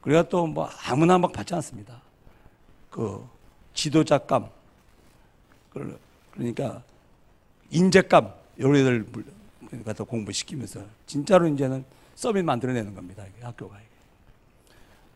[0.00, 2.00] 그래가 또 뭐 아무나 막 받지 않습니다.
[2.90, 3.24] 그
[3.74, 4.48] 지도자감
[6.32, 6.82] 그러니까
[7.70, 9.06] 인재감 요런 애들
[9.84, 13.24] 갖다 공부시키면서 진짜로 이제는 서밋 만들어내는 겁니다.
[13.40, 13.78] 학교가.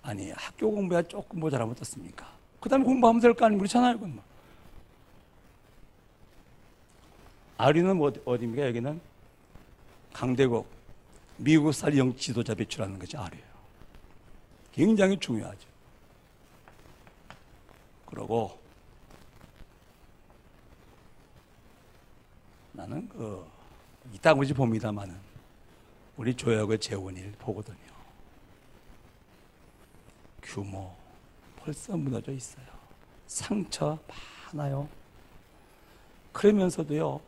[0.02, 2.30] 아니 학교 공부야 조금 모자라면 어떻습니까?
[2.60, 4.24] 그다음에 공부하면 될 거 아니면 그렇잖아요, 그건 뭐.
[7.58, 8.66] 아리는 뭐 어디, 어디입니까?
[8.68, 9.00] 여기는
[10.12, 10.68] 강대국
[11.36, 13.44] 미국살 영 지도자 배출하는 것이 아리예요.
[14.72, 15.68] 굉장히 중요하죠.
[18.06, 18.58] 그러고
[22.72, 23.46] 나는 그
[24.12, 25.16] 이따구지 봅니다만은
[26.16, 27.78] 우리 조약의 재원일 보거든요.
[30.42, 30.94] 규모
[31.56, 32.66] 벌써 무너져 있어요.
[33.26, 33.98] 상처
[34.52, 34.88] 많아요.
[36.32, 37.20] 그러면서도요.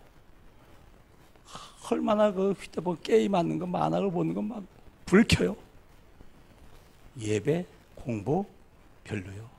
[1.91, 4.63] 얼마나 그 휴대폰 게임 하는 거 만화를 보는 거 막
[5.07, 5.57] 불켜요.
[7.21, 8.45] 예배 공부
[9.05, 9.51] 별로요.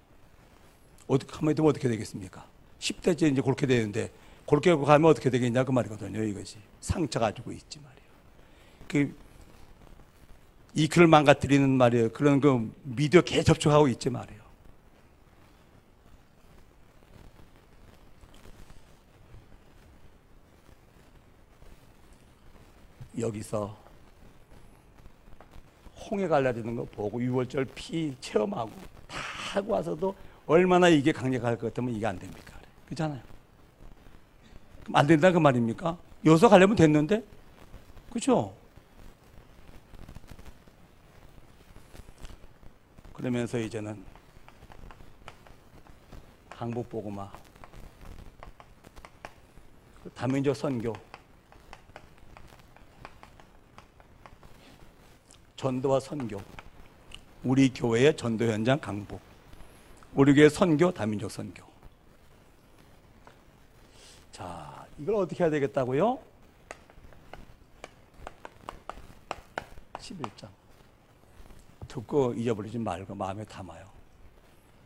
[1.08, 2.46] 어떻게 하면 되면 어떻게 되겠습니까?
[2.80, 4.10] 10대 째 이제 그렇게 되는데
[4.48, 6.24] 그렇게 가면 어떻게 되겠냐 그 말이거든요.
[6.24, 8.04] 이것이 상처 가지고 있지 말이에요.
[8.88, 9.24] 그
[10.76, 12.10] 이 글을 망가뜨리는 말이에요.
[12.10, 14.42] 그런 그 미디어 계 접촉하고 있지 말이에요.
[23.18, 23.76] 여기서
[26.10, 28.72] 홍해 갈라지는 거 보고 6월절 피 체험하고
[29.08, 29.18] 다
[29.54, 32.60] 하고 와서도 얼마나 이게 강력할 것 같으면 이게 안 됩니까?
[32.86, 33.22] 그렇잖아요.
[34.84, 35.98] 그럼 안 된다 그 말입니까?
[36.26, 37.24] 여기서 가려면 됐는데?
[38.10, 38.54] 그렇죠?
[43.14, 44.04] 그러면서 이제는
[46.50, 47.32] 항복보고마
[50.04, 50.94] 그 다민족 선교
[55.64, 56.42] 전도와 선교
[57.42, 59.22] 우리 교회의 전도 현장 강복
[60.14, 61.64] 우리 교회 선교 다민족 선교.
[64.34, 66.20] 자 이걸 어떻게 해야 되겠다고요?
[70.00, 70.50] 11장.
[71.88, 73.88] 듣고 잊어버리지 말고 마음에 담아요.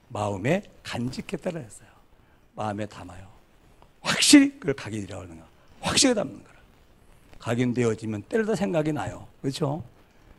[0.09, 1.89] 마음에 간직했다라 했어요.
[2.53, 3.27] 마음에 담아요.
[4.01, 5.47] 확실히 그걸 각인이라고 하는 거야.
[5.81, 6.55] 확실히 담는 거라.
[7.39, 9.27] 각인되어지면 때려다 생각이 나요.
[9.41, 9.83] 그렇죠?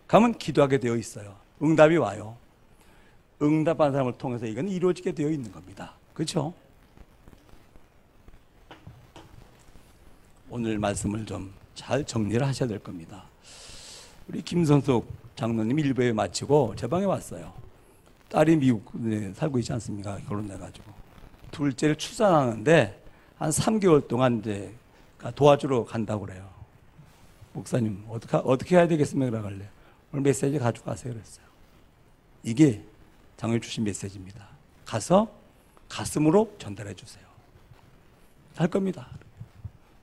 [0.08, 1.36] 가면 기도하게 되어 있어요.
[1.62, 2.36] 응답이 와요.
[3.40, 5.92] 응답한 사람을 통해서 이건 이루어지게 되어 있는 겁니다.
[6.14, 6.52] 그렇죠?
[10.50, 13.22] 오늘 말씀을 좀 잘 정리를 하셔야 될 겁니다.
[14.26, 15.06] 우리 김선숙
[15.36, 17.52] 장로님 일부에 마치고 제 방에 왔어요.
[18.28, 20.18] 딸이 미국에 살고 있지 않습니까?
[20.28, 20.84] 결혼해가지고.
[21.52, 23.00] 둘째를 출산하는데
[23.38, 24.74] 한 3개월 동안 이제
[25.36, 26.48] 도와주러 간다고 그래요.
[27.52, 29.30] 목사님, 어떻게, 어떻게 해야 되겠습니까?
[29.30, 29.68] 그러길래.
[30.12, 31.12] 오늘 메시지 가져가세요.
[31.12, 31.46] 그랬어요.
[32.42, 32.82] 이게
[33.36, 34.48] 장로님 주신 메시지입니다.
[34.84, 35.28] 가서
[35.88, 37.24] 가슴으로 전달해 주세요.
[38.56, 39.08] 할 겁니다.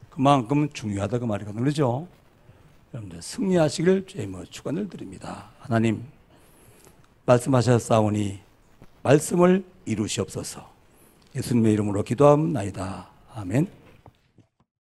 [0.10, 1.62] 그만큼 중요하다 그 말이거든요.
[1.62, 2.08] 그렇죠?
[2.94, 5.50] 여러분들 승리하시길 주의 뭐 축원을 드립니다.
[5.60, 6.06] 하나님
[7.26, 8.40] 말씀하셨사오니
[9.04, 10.70] 말씀을 이루시옵소서.
[11.36, 13.10] 예수님의 이름으로 기도합나이다.
[13.34, 13.85] 아멘.